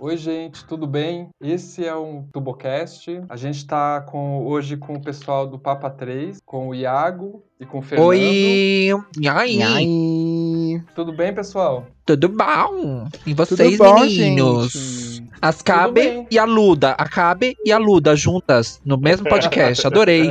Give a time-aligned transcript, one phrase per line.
[0.00, 1.28] Oi, gente, tudo bem?
[1.40, 3.22] Esse é um Tubocast.
[3.28, 7.66] A gente está com, hoje com o pessoal do Papa 3, com o Iago e
[7.66, 8.08] com o Fernando.
[8.08, 8.88] Oi!
[9.20, 10.82] E aí?
[10.96, 11.86] Tudo bem, pessoal?
[12.16, 13.08] Tudo bom?
[13.24, 14.72] E vocês, Tudo bom, meninos?
[14.72, 15.30] gente?
[15.40, 15.62] As.
[15.62, 16.90] Cabe e a Luda.
[16.98, 19.86] A Cabe e a Luda juntas no mesmo podcast.
[19.86, 20.28] Adorei.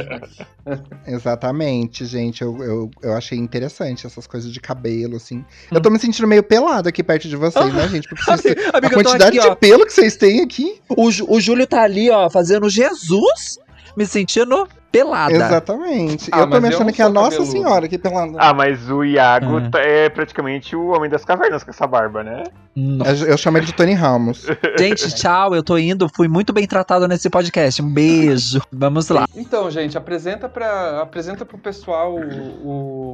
[1.08, 2.42] Exatamente, gente.
[2.42, 5.44] Eu, eu, eu achei interessante essas coisas de cabelo, assim.
[5.72, 8.10] Eu tô me sentindo meio pelado aqui perto de vocês, né, gente?
[8.10, 9.56] Porque vocês, a Amiga, tô quantidade aqui, de ó.
[9.56, 10.82] pelo que vocês têm aqui.
[10.90, 13.58] O, o Júlio tá ali, ó, fazendo Jesus,
[13.96, 15.34] me sentindo pelada.
[15.34, 16.30] Exatamente.
[16.32, 17.52] Ah, eu tô me eu achando que é a Nossa cabeludo.
[17.52, 18.34] Senhora aqui pelada.
[18.38, 19.70] Ah, mas o Iago Ah.
[19.70, 22.44] tá- é praticamente o homem das cavernas com essa barba, né?
[22.76, 23.12] Nossa.
[23.26, 24.46] Eu, eu chamo ele de Tony Ramos.
[24.80, 25.54] Gente, tchau.
[25.56, 26.10] Eu tô indo.
[26.16, 27.82] Fui muito bem tratado nesse podcast.
[27.82, 28.62] Um beijo.
[28.72, 29.26] Vamos lá.
[29.36, 32.24] Então, gente, apresenta para apresenta pro pessoal o,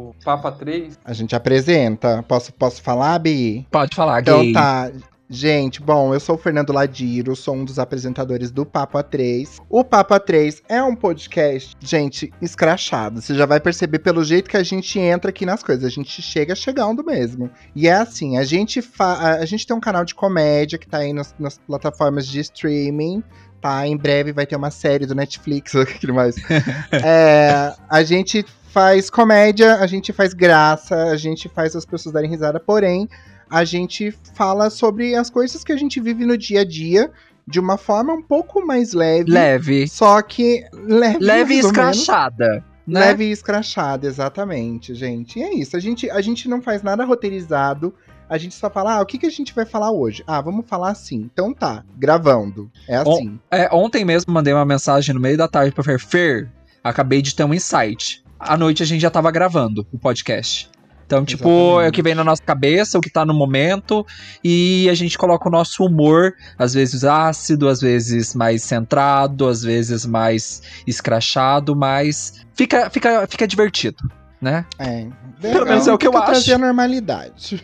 [0.10, 0.98] o Papa 3.
[1.04, 2.24] A gente apresenta.
[2.28, 3.66] Posso, posso falar, Bi?
[3.72, 4.54] Pode falar, Então gay.
[4.54, 4.92] tá.
[5.28, 9.60] Gente, bom, eu sou o Fernando Ladiro, sou um dos apresentadores do Papo A3.
[9.68, 13.22] O Papo A3 é um podcast, gente, escrachado.
[13.22, 15.84] Você já vai perceber pelo jeito que a gente entra aqui nas coisas.
[15.84, 17.50] A gente chega chegando mesmo.
[17.76, 21.00] E é assim, a gente, fa a gente tem um canal de comédia que tá
[21.00, 23.24] aí nas, nas plataformas de streaming.
[23.60, 26.36] Tá, em breve vai ter uma série do Netflix, aquele mais.
[27.04, 32.30] É, a gente faz comédia, a gente faz graça, a gente faz as pessoas darem
[32.30, 33.10] risada, porém,
[33.50, 37.12] a gente fala sobre as coisas que a gente vive no dia a dia
[37.48, 39.32] de uma forma um pouco mais leve.
[39.32, 39.88] Leve.
[39.88, 41.20] Só que leve.
[41.20, 42.64] Leve e escrachada.
[42.88, 43.00] Né?
[43.00, 45.40] Leve e escrachada, exatamente, gente.
[45.40, 45.76] E é isso.
[45.76, 47.94] A gente, a gente não faz nada roteirizado.
[48.28, 50.24] A gente só fala, ah, o que, que a gente vai falar hoje?
[50.26, 51.30] Ah, vamos falar assim.
[51.32, 52.72] Então tá, gravando.
[52.88, 53.40] É assim.
[53.52, 56.00] É, ontem mesmo mandei uma mensagem no meio da tarde pra Fer.
[56.00, 56.52] Fer,
[56.84, 58.24] acabei de ter um insight.
[58.40, 60.70] À noite a gente já tava gravando o podcast.
[61.06, 61.86] Então, tipo, Exatamente.
[61.86, 64.06] é o que vem na nossa cabeça, o que tá no momento,
[64.44, 69.62] e a gente coloca o nosso humor, às vezes ácido, às vezes mais centrado, às
[69.62, 74.04] vezes mais escrachado, mas fica, fica, fica divertido,
[74.42, 74.66] né?
[74.78, 75.08] É.
[75.42, 76.32] Pelo menos é o que eu Tenta acho.
[76.34, 77.64] trazer a normalidade.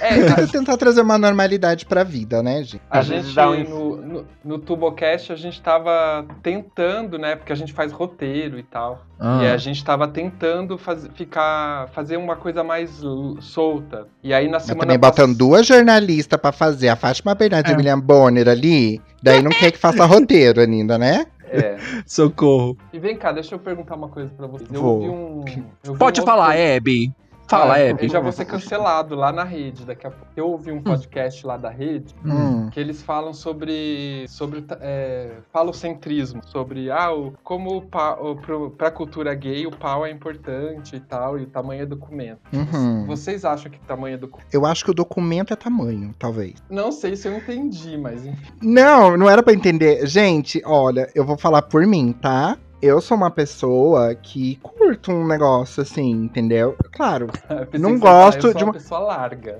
[0.00, 2.80] É, Tenta tentar trazer uma normalidade pra vida, né, gente?
[2.90, 7.36] A vezes gente, dá um- no, no, no Tubocast, a gente tava tentando, né?
[7.36, 9.04] Porque a gente faz roteiro e tal.
[9.18, 9.40] Ah.
[9.42, 13.02] E a gente tava tentando faz, ficar, fazer uma coisa mais
[13.40, 14.06] solta.
[14.22, 17.74] E aí na semana também pass- botando duas jornalistas pra fazer, a Fátima Bernardes É.
[17.74, 21.26] e William Bonner ali, daí não quer que faça roteiro ainda, né?
[21.50, 21.76] É.
[22.06, 22.76] Socorro.
[22.92, 24.70] E vem cá, deixa eu perguntar uma coisa pra vocês.
[24.72, 24.94] Eu Vou.
[24.94, 25.44] ouvi um.
[25.84, 27.12] eu Pode um falar, outro- Hebe.
[27.50, 28.04] Fala, Ah, Hebe.
[28.04, 30.26] Eu já vou ser cancelado lá na rede daqui a pouco.
[30.36, 32.70] Eu ouvi um podcast lá da rede Hum.
[32.70, 38.70] que eles falam sobre sobre é, falocentrismo, sobre ah, o, como o pa- o, pro,
[38.70, 42.38] pra cultura gay o pau é importante e tal, e o tamanho é documento.
[42.52, 43.04] Uhum.
[43.06, 44.46] Vocês acham que tamanho é documento?
[44.52, 46.54] Eu acho que o documento é tamanho, talvez.
[46.70, 48.52] Não sei se eu entendi, mas enfim.
[48.62, 50.06] Não, não era pra entender.
[50.06, 52.56] Gente, olha, eu vou falar por mim, tá?
[52.82, 56.74] Eu sou uma pessoa que curto um negócio assim, entendeu?
[56.92, 57.28] Claro,
[57.78, 59.58] Não falar, gosto eu sou de uma uma- pessoa larga.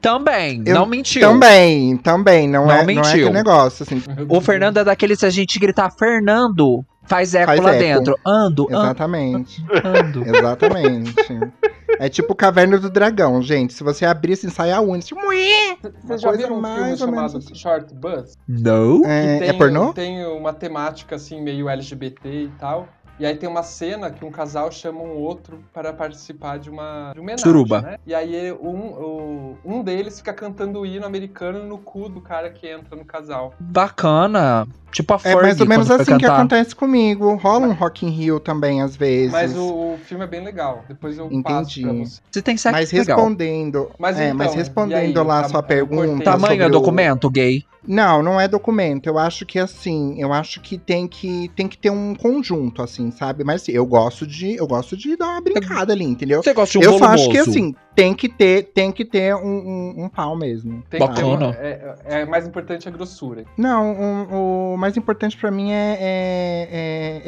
[0.00, 1.20] Também, Eu não mentiu.
[1.20, 3.10] também, também, não, Não é, não é mentiu.
[3.10, 4.02] aquele negócio assim.
[4.28, 7.78] O Fernando é daquele, se a gente gritar Fernando, faz eco Faz lá eco.
[7.82, 8.18] dentro.
[8.26, 9.64] Ando, ando, Exatamente.
[9.84, 10.24] ando.
[10.36, 11.14] Exatamente.
[11.98, 13.72] É tipo Caverna do Dragão, gente.
[13.74, 15.00] Se você abrir assim, sai a unha.
[15.26, 17.54] "Ué!" Vocês já viram um filme chamado assim.
[17.54, 18.34] Short Bus?
[18.48, 19.02] Não?
[19.04, 19.92] É, que é pornô?
[19.92, 22.88] Tem uma temática assim meio LGBT e tal.
[23.20, 27.12] E aí tem uma cena que um casal chama um outro para participar de uma,
[27.14, 27.80] de homenagem, Suruba.
[27.80, 27.96] né?
[28.06, 32.50] E aí um, o- um deles fica cantando o hino americano no cu do cara
[32.50, 33.54] que entra no casal.
[33.60, 34.66] Bacana.
[34.90, 37.34] Tipo a É Fergie, mais ou menos assim que acontece comigo.
[37.36, 39.32] Rola um Rock in Rio também, às vezes.
[39.32, 40.84] Mas o, o filme é bem legal.
[40.88, 41.82] Depois eu passo Entendi.
[41.82, 42.20] pra você.
[42.30, 43.16] Se tem sexo, Mas legal.
[43.18, 45.76] respondendo, Mas é, então, mas e aí, respondendo lá a sua eu cortei.
[45.78, 46.24] pergunta.
[46.24, 47.64] Tamanho sobre é o- documento, gay?
[47.86, 49.06] Não, não é documento.
[49.08, 53.10] Eu acho que assim, eu acho que tem que tem que ter um conjunto assim,
[53.10, 53.42] sabe?
[53.44, 56.42] Mas assim, eu gosto de eu gosto de dar uma brincada ali, entendeu?
[56.42, 57.22] Você gosta de um eu só volumoso?
[57.24, 59.40] acho que assim, tem que ter tem que ter um,
[59.98, 60.82] um, um pau mesmo.
[60.88, 61.46] Tem que ter Bacana.
[61.48, 63.44] uma- é, é mais importante a grossura.
[63.56, 66.68] Não, um- o mais importante pra mim é, é,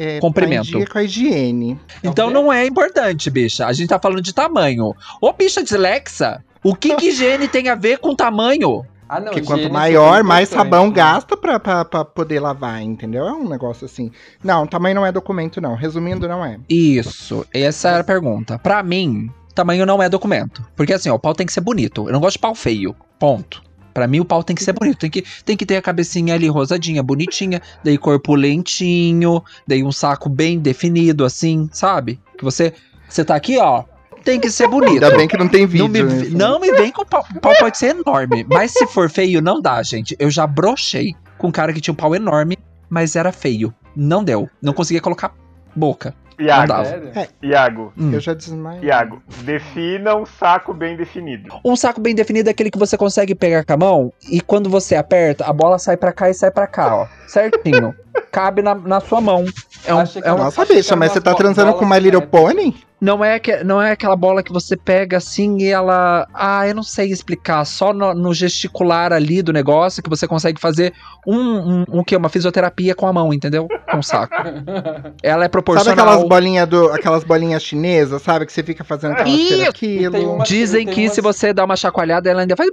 [0.07, 0.79] é, é Comprimento.
[0.79, 1.79] tá com a higiene.
[2.03, 3.65] Então não é importante, bicha.
[3.65, 4.93] A gente tá falando de tamanho.
[5.21, 8.85] Ô, bicha dislexa, o que que higiene tem a ver com tamanho?
[9.07, 10.93] Ah, não, Porque quanto é maior, super mais sabão né?
[10.93, 13.27] gasta pra, pra, pra poder lavar, entendeu?
[13.27, 14.11] É um negócio assim.
[14.43, 15.75] Não, tamanho não é documento, não.
[15.75, 16.59] Resumindo, não é.
[16.67, 18.57] Isso, essa era a pergunta.
[18.57, 20.63] Pra mim, tamanho não é documento.
[20.75, 22.07] Porque assim, ó, o pau tem que ser bonito.
[22.07, 22.95] Eu não gosto de pau feio.
[23.19, 23.63] Ponto.
[23.93, 24.97] Pra mim, o pau tem que ser bonito.
[24.97, 27.61] Tem que, tem que ter a cabecinha ali rosadinha, bonitinha.
[27.83, 29.41] Daí corpo lentinho.
[29.65, 32.19] Daí um saco bem definido, assim, sabe?
[32.37, 32.73] Que você.
[33.07, 33.83] Você tá aqui, ó.
[34.25, 35.05] Tem que ser bonito.
[35.05, 35.87] Ainda bem que não tem vídeo.
[35.87, 36.29] Não me, né?
[36.31, 37.23] não me vem com o pau.
[37.35, 38.43] O pau pode ser enorme.
[38.49, 40.15] Mas se for feio, não dá, gente.
[40.17, 42.57] Eu já brochei com um cara que tinha um pau enorme,
[42.89, 43.71] mas era feio.
[43.95, 44.49] Não deu.
[44.59, 45.31] Não conseguia colocar
[45.75, 46.15] boca.
[46.39, 46.85] Não Iago, dava.
[46.85, 47.11] Sério?
[47.43, 48.11] Iago, Hum.
[48.13, 48.83] Eu já desmaiei.
[48.83, 51.49] Iago, defina um saco bem definido.
[51.63, 54.69] Um saco bem definido é aquele que você consegue pegar com a mão e quando
[54.69, 57.07] você aperta, a bola sai pra cá e sai pra cá, ó.
[57.27, 57.95] Certinho.
[58.31, 59.45] Cabe na, na sua mão.
[59.85, 62.21] É um, que é um- Nossa, que bicha, mas você tá transando com My Little
[62.23, 62.75] Pony?
[62.99, 66.27] não, é que, não é aquela bola que você pega assim e ela.
[66.33, 67.63] Ah, eu não sei explicar.
[67.65, 70.91] Só no, no gesticular ali do negócio que você consegue fazer
[71.25, 72.15] um, um, um quê?
[72.15, 73.67] Uma fisioterapia com a mão, entendeu?
[73.91, 74.33] Com o saco.
[75.21, 75.93] Ela é Sabe proporcional.
[76.07, 78.45] aquelas bolinhas do, aquelas bolinhas chinesas, sabe?
[78.47, 80.33] Que você fica fazendo aquela E aquilo.
[80.35, 82.69] uma- Dizem que umas- se você dá uma chacoalhada, ela ainda faz.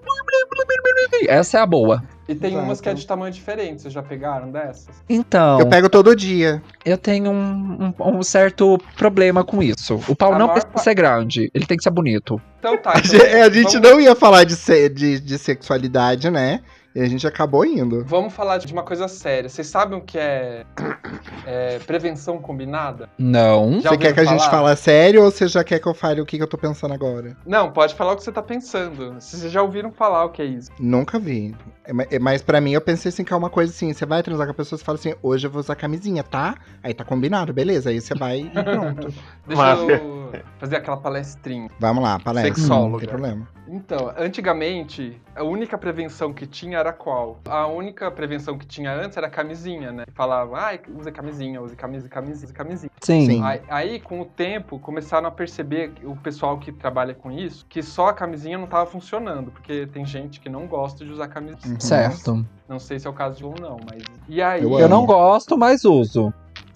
[1.29, 2.03] Essa é a boa.
[2.29, 3.01] E tem umas que é Exato.
[3.01, 5.03] de tamanho diferente, vocês já pegaram dessas?
[5.09, 5.59] Então.
[5.59, 6.63] Eu pego todo dia.
[6.85, 10.01] Eu tenho um, um- um certo problema com isso.
[10.09, 12.41] O pau A não precisa pa- ser grande, ele tem que ser bonito.
[12.61, 12.93] Então tá.
[12.95, 16.61] A então gente, a gente vamos- não ia falar de, se- de, de sexualidade, né?
[16.95, 18.05] E a gente acabou indo.
[18.05, 19.49] Vamos falar de uma coisa séria.
[19.49, 20.67] Vocês sabem o que é,
[21.47, 23.09] é prevenção combinada?
[23.19, 23.81] Não.
[23.81, 26.21] Já Você quer que a gente fale sério ou você já quer que eu fale
[26.21, 27.37] o que, que eu tô pensando agora?
[27.47, 29.15] Não, pode falar o que você tá pensando.
[29.15, 30.71] Vocês já ouviram falar o que é isso?
[30.79, 31.55] Nunca vi.
[31.85, 34.23] É, é, Mas pra mim, eu pensei assim que é uma coisa assim: você vai
[34.23, 36.57] transar com a pessoa e fala assim, hoje eu vou usar camisinha, tá?
[36.83, 37.91] Aí tá combinado, beleza.
[37.91, 39.13] Aí você vai e pronto.
[39.47, 40.22] Deixa eu
[40.59, 41.69] fazer aquela palestrinha.
[41.79, 42.55] Vamos lá, palestra.
[42.55, 42.91] Sexóloga.
[42.91, 43.49] Não tem problema.
[43.69, 47.41] Então, antigamente, a única prevenção que tinha era qual?
[47.49, 50.05] A única prevenção que tinha antes era a camisinha, né?
[50.15, 52.91] Falava, ai, use camisinha, use camisa, camisinha, use camisinha.
[53.01, 53.27] Sim.
[53.27, 53.43] Sim.
[53.43, 57.83] Aí, aí, com o tempo, começaram a perceber, o pessoal que trabalha com isso, que
[57.83, 61.75] só a camisinha não estava funcionando, porque tem gente que não gosta de usar camisinha.
[61.75, 61.81] Uhum.
[61.81, 62.47] Certo.
[62.69, 64.03] Não sei se é o caso de um ou não, mas...
[64.29, 64.63] E aí...
[64.63, 66.33] Eu Eu não gosto, mas uso.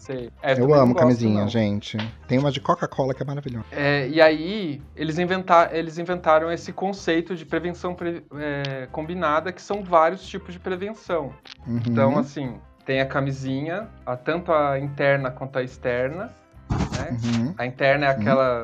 [0.07, 0.31] Sei.
[0.41, 1.49] É, Eu amo gosto, camisinha, não.
[1.49, 1.99] gente.
[2.29, 3.67] Tem uma de Coca-Cola que é maravilhosa.
[3.73, 9.61] É, e aí, eles, inventa- eles inventaram esse conceito de prevenção pre- é, combinada, que
[9.61, 11.33] são vários tipos de prevenção.
[11.67, 11.81] Uhum.
[11.89, 12.55] Então, assim,
[12.85, 16.33] tem a camisinha, a, tanto a interna quanto a externa.
[16.71, 17.11] Né?
[17.25, 17.55] Uhum.
[17.59, 18.63] A interna é aquela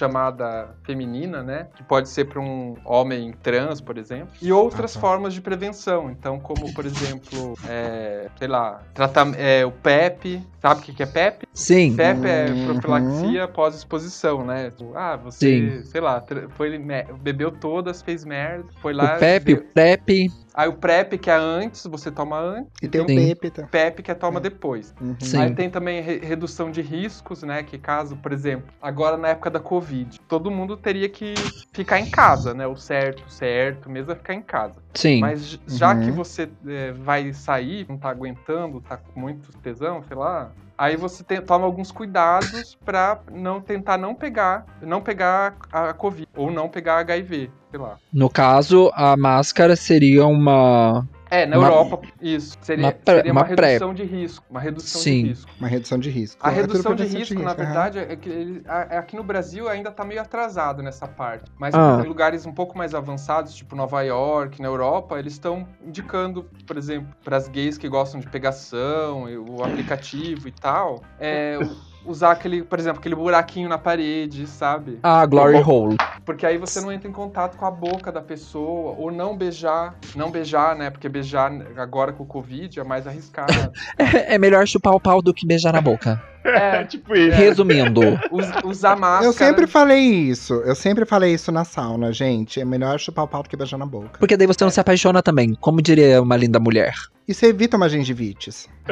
[0.00, 1.66] chamada feminina, né?
[1.76, 4.30] Que pode ser para um homem trans, por exemplo.
[4.40, 5.00] E outras Ah, tá.
[5.00, 6.10] formas de prevenção.
[6.10, 10.42] Então, como, por exemplo, é, sei lá, tratam- é, o PEP.
[10.62, 11.46] Sabe o que que é PEP?
[11.52, 11.94] Sim.
[11.96, 12.64] PEP é Uhum.
[12.66, 14.72] profilaxia pós-exposição, né?
[14.94, 16.78] Ah, você, sei lá, foi,
[17.22, 19.16] bebeu todas, fez merda, foi lá...
[19.16, 20.30] O PEP, deu- o PrEP.
[20.60, 23.06] Aí o PrEP, que é antes, você toma antes, E tem o.
[23.06, 23.66] Pepe, tá?
[23.66, 24.94] PEP, que é toma depois.
[25.00, 25.16] Uhum.
[25.18, 25.38] Sim.
[25.38, 27.62] Aí tem também re- redução de riscos, né?
[27.62, 31.34] Que caso, por exemplo, agora na época da Covid, todo mundo teria que
[31.72, 32.66] ficar em casa, né?
[32.66, 34.82] O certo, o certo mesmo é ficar em casa.
[34.92, 35.20] Sim.
[35.20, 36.00] Mas já Uhum.
[36.02, 40.96] que você é, vai sair, não tá aguentando, tá com muito tesão, sei lá, aí
[40.96, 46.50] você tem- toma alguns cuidados pra não tentar não pegar, não pegar a Covid ou
[46.50, 47.98] não pegar HIV, sei lá.
[48.10, 51.06] No caso, a máscara seria uma.
[51.30, 52.56] É, na Uma- Europa, isso.
[52.60, 54.44] Seria uma pré- seria uma, uma pré- redução de risco.
[54.50, 55.22] Uma redução Sim.
[55.22, 55.50] de risco.
[55.60, 56.38] Uma redução de risco.
[56.46, 57.54] A É redução de risco, na aham.
[57.54, 61.50] verdade, é que ele- a- aqui no Brasil ainda tá meio atrasado nessa parte.
[61.58, 62.02] Mas Ah.
[62.04, 66.76] em lugares um pouco mais avançados, tipo Nova York, na Europa, eles estão indicando, por
[66.76, 71.58] exemplo, para as gays que gostam de pegação, o aplicativo e tal, é,
[72.04, 74.98] usar aquele, por exemplo, aquele buraquinho na parede, sabe?
[75.02, 75.96] Ah, Glory Hole.
[76.24, 79.94] Porque aí você não entra em contato com a boca da pessoa, ou não beijar,
[80.14, 80.90] não beijar, né?
[80.90, 83.52] Porque beijar agora com o Covid é mais arriscado.
[83.98, 86.20] É, é melhor chupar o pau do que beijar na boca.
[86.44, 87.36] é, tipo isso.
[87.36, 88.00] Resumindo.
[88.32, 89.26] us- usar máscara.
[89.26, 90.54] Eu sempre falei isso.
[90.54, 92.60] Eu sempre falei isso na sauna, gente.
[92.60, 94.18] É melhor chupar o pau do que beijar na boca.
[94.18, 96.94] Porque daí você não se apaixona também, como diria uma linda mulher.
[97.30, 98.68] E você evita uma gengivites.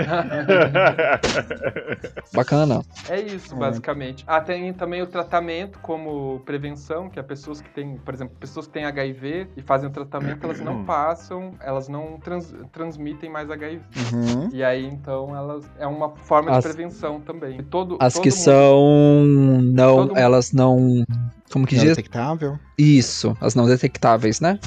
[2.33, 2.83] Bacana.
[3.09, 3.59] É isso, É.
[3.59, 4.23] basicamente.
[4.29, 8.69] Ah, tem também o tratamento como prevenção, que é pessoas que têm, por exemplo, pessoas
[8.69, 13.51] que têm HIV e fazem o tratamento, elas não passam, elas não trans- transmitem mais
[13.51, 13.81] HIV.
[14.13, 14.51] Uhum.
[14.53, 17.59] E aí, então, elas é uma forma As- de prevenção também.
[17.59, 19.25] E todo, As todo que mundo- são.
[19.65, 21.05] Não, elas não.
[21.53, 21.97] Como que Não diz?
[21.97, 22.57] detectável.
[22.79, 24.61] Isso, as não detectáveis, né?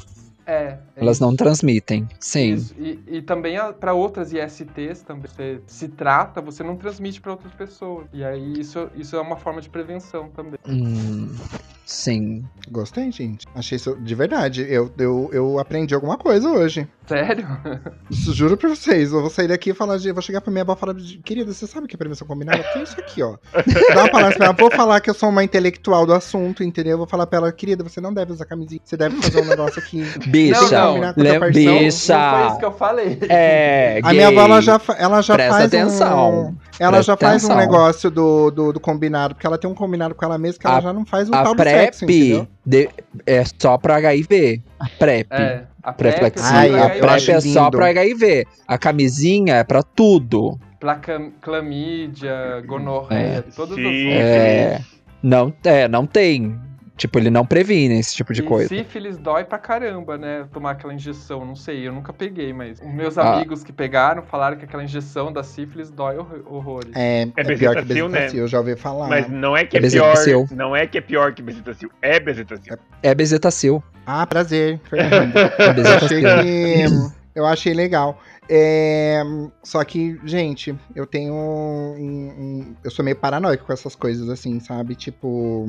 [0.46, 2.08] É Elas não transmitem.
[2.20, 2.54] Sim.
[2.54, 2.76] Isso.
[2.78, 7.54] E, e também para outras ISTs também você se trata, você não transmite para outras
[7.54, 8.06] pessoas.
[8.14, 10.60] E aí isso, isso é uma forma de prevenção também.
[10.68, 11.36] Hum,
[11.92, 12.46] Sim.
[12.70, 13.46] Gostei, gente.
[13.54, 14.66] Achei isso de verdade.
[14.70, 16.88] Eu, eu, eu aprendi alguma coisa hoje.
[17.12, 17.48] Sério?
[18.10, 19.12] Isso, Juro pra vocês.
[19.12, 20.08] Eu vou sair daqui e falar de.
[20.08, 21.18] eu Vou chegar pra minha avó e falar de.
[21.20, 22.64] Querida, você sabe o que é prevenção combinada?
[22.76, 23.36] É isso aqui, ó?
[23.94, 24.56] Dá uma palavra pra ela.
[24.58, 26.94] Vou falar que eu sou uma intelectual do assunto, entendeu?
[26.94, 28.82] Eu Vou falar pra ela, querida, você não deve usar camisinha.
[28.84, 30.04] Você deve fazer um negócio aqui.
[30.28, 31.02] Bicha, Não, não.
[31.02, 31.82] Não, Não, não foi bicha.
[31.82, 32.14] isso
[32.60, 33.18] que eu falei.
[33.30, 36.30] É, A minha avó, ela já, ela já Presta faz atenção.
[36.50, 36.56] um...
[36.80, 37.58] Ela Presta já faz um atenção.
[37.58, 40.78] negócio do, do, do combinado, porque ela tem um combinado com ela mesma que ela
[40.78, 42.48] A- já não faz o A tal do sexo, PrEP entendeu?
[42.66, 42.90] de-
[43.26, 44.62] é só pra HIV.
[44.80, 45.28] A PrEP.
[45.32, 46.50] É, a Preflexia.
[46.50, 48.46] PrEP, Ai, a eu PrEP é só pra HIV.
[48.68, 50.60] A camisinha é pra tudo.
[50.80, 51.00] Pra
[51.42, 54.12] clamídia, gonorreia, todas Sim.
[54.14, 54.82] as É.
[55.22, 56.60] Não, é, não tem.
[57.02, 58.70] Tipo, ele não previne esse tipo de e coisa.
[58.70, 60.46] sífilis dói pra caramba, né?
[60.54, 63.38] Tomar aquela injeção, não sei, eu nunca peguei, mas os meus Ah.
[63.38, 66.92] amigos que pegaram falaram que aquela injeção da sífilis dói horror- horrores.
[66.96, 68.30] É, é, É pior que bezetacil, né?
[68.36, 69.08] eu já ouvi falar.
[69.08, 70.14] Mas não é que é, É pior.
[70.52, 71.90] Não é que é pior que bezetacil.
[72.04, 72.78] É bezetacil.
[73.02, 73.84] É bezetacil.
[74.06, 75.34] Ah, prazer, Fernando.
[75.58, 76.20] É bezetacil.
[76.22, 76.86] que.
[77.34, 78.20] Eu achei legal.
[78.54, 79.24] É,
[79.64, 84.60] Só que, gente, eu tenho um, um- Eu sou meio paranoico com essas coisas, assim,
[84.60, 84.94] sabe?
[84.96, 85.66] Tipo.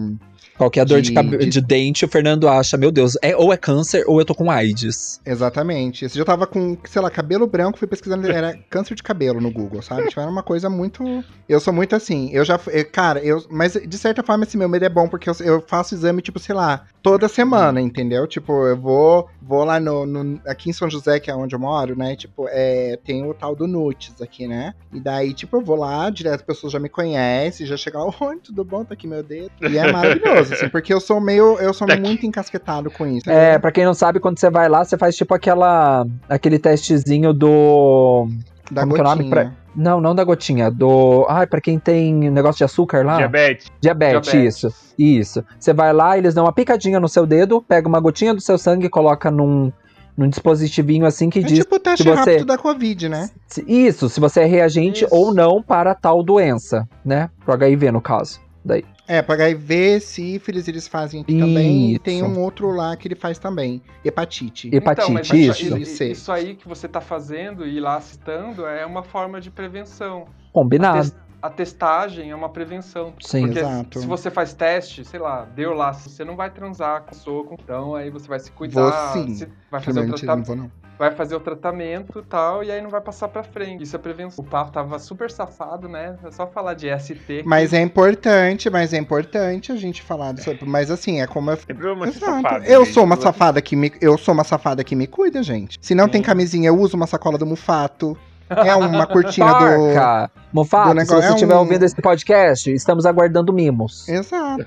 [0.59, 3.57] Qualquer dor de, De- de- de dente, o Fernando acha, meu Deus, é, ou é
[3.57, 5.21] câncer ou eu tô com AIDS.
[5.25, 6.05] Exatamente.
[6.05, 9.41] Esse dia eu tava com, sei lá, cabelo branco, fui pesquisando, era câncer de cabelo
[9.41, 10.09] no Google, sabe?
[10.09, 11.05] Tipo, era uma coisa muito.
[11.49, 12.31] Eu sou muito assim.
[12.33, 12.59] Eu já.
[12.91, 13.45] Cara, eu.
[13.49, 16.39] Mas de certa forma, esse meu medo é bom, porque eu, eu faço exame, tipo,
[16.41, 18.27] sei lá, toda semana, entendeu?
[18.27, 21.59] Tipo, eu vou, vou lá no, no- Aqui em São José, que é onde eu
[21.61, 22.17] moro, né?
[22.17, 22.72] Tipo, é,
[23.05, 24.75] tem o tal do Nuts aqui, né?
[24.93, 28.37] E daí, tipo, eu vou lá, direto, as pessoas já me conhecem, já chegam, oi,
[28.43, 28.85] tudo bom?
[28.85, 29.51] Tá aqui meu dedo.
[29.63, 31.59] E é maravilhoso, assim, porque eu sou meio.
[31.59, 32.03] Eu sou Tá aqui.
[32.03, 33.31] muito encasquetado com isso.
[33.31, 36.07] É, pra quem não sabe, quando você vai lá, você faz tipo aquela.
[36.29, 38.29] aquele testezinho do.
[38.71, 39.25] Da como que é o nome?
[39.29, 39.57] gotinha.
[39.75, 41.25] Não, não da gotinha, do.
[41.31, 43.17] Ai, pra quem tem negócio de açúcar lá.
[43.17, 43.69] Diabetes.
[43.81, 44.57] Diabetes, Diabetes.
[44.65, 44.93] isso.
[44.99, 45.45] Isso.
[45.59, 48.59] Você vai lá, eles dão uma picadinha no seu dedo, pega uma gotinha do seu
[48.59, 49.73] sangue e coloca num,
[50.17, 51.59] num dispositivinho assim que É diz.
[51.61, 53.31] tipo o teste se você- rápido da Covid, né?
[53.67, 55.15] Isso, se você é reagente Isso.
[55.15, 57.31] ou não para tal doença, né?
[57.45, 58.41] Pro HIV, no caso.
[58.65, 58.85] Daí.
[59.09, 61.87] É, para HIV, sífilis, eles fazem aqui também.
[61.89, 62.01] E Isso.
[62.05, 63.83] tem um outro lá que ele faz também.
[64.05, 64.71] Hepatite.
[64.73, 65.77] Hepatite, então, mas isso.
[65.79, 70.27] Isso, isso aí que você tá fazendo e lá citando é uma forma de prevenção.
[70.29, 71.13] A, Combinado.
[71.43, 73.13] A testagem é uma prevenção.
[73.21, 73.47] Sim.
[73.47, 74.01] Porque Exato.
[74.01, 77.95] se você faz teste, sei lá, deu lá, você não vai transar com com- então
[77.95, 79.47] aí você vai se cuidar, Vou sim.
[79.71, 80.71] vai, fazer o Mentira, trata- não vou não.
[80.99, 83.83] vai fazer o tratamento e tal, e aí não vai passar pra frente.
[83.83, 84.45] Isso é prevenção.
[84.45, 86.17] O papo tava super safado, né?
[86.25, 87.43] É só falar de ST.
[87.45, 90.65] Mas é importante, mas é importante a gente falar sobre.
[90.65, 91.57] Mas assim, é como eu.
[91.57, 92.43] Tem problema ser Exato.
[92.43, 92.65] safado.
[92.67, 92.95] Eu gente.
[92.95, 93.93] sou uma safada que me.
[94.01, 95.79] Eu sou uma safada que me cuida, gente.
[95.81, 98.17] Se não tem camisinha, eu uso uma sacola do mufato.
[98.65, 99.59] É uma cortina do.
[99.59, 100.31] Porca!
[100.53, 104.07] Mofato, do se você é estiver um- ouvindo esse podcast, estamos aguardando mimos.
[104.09, 104.65] Exato,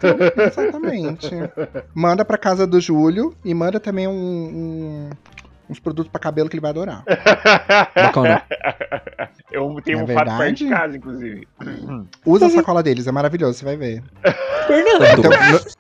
[0.48, 1.30] exatamente.
[1.94, 5.10] manda pra casa do Júlio e manda também um- um-
[5.70, 7.04] uns produtos pra cabelo que ele vai adorar.
[7.96, 8.42] Bacana.
[9.52, 10.56] Eu tenho É um fato perto verdade?
[10.56, 11.48] de casa, inclusive.
[12.26, 14.04] Usa a sacola deles, é maravilhoso, você vai ver.
[14.68, 15.04] Fernando.
[15.20, 15.32] Então,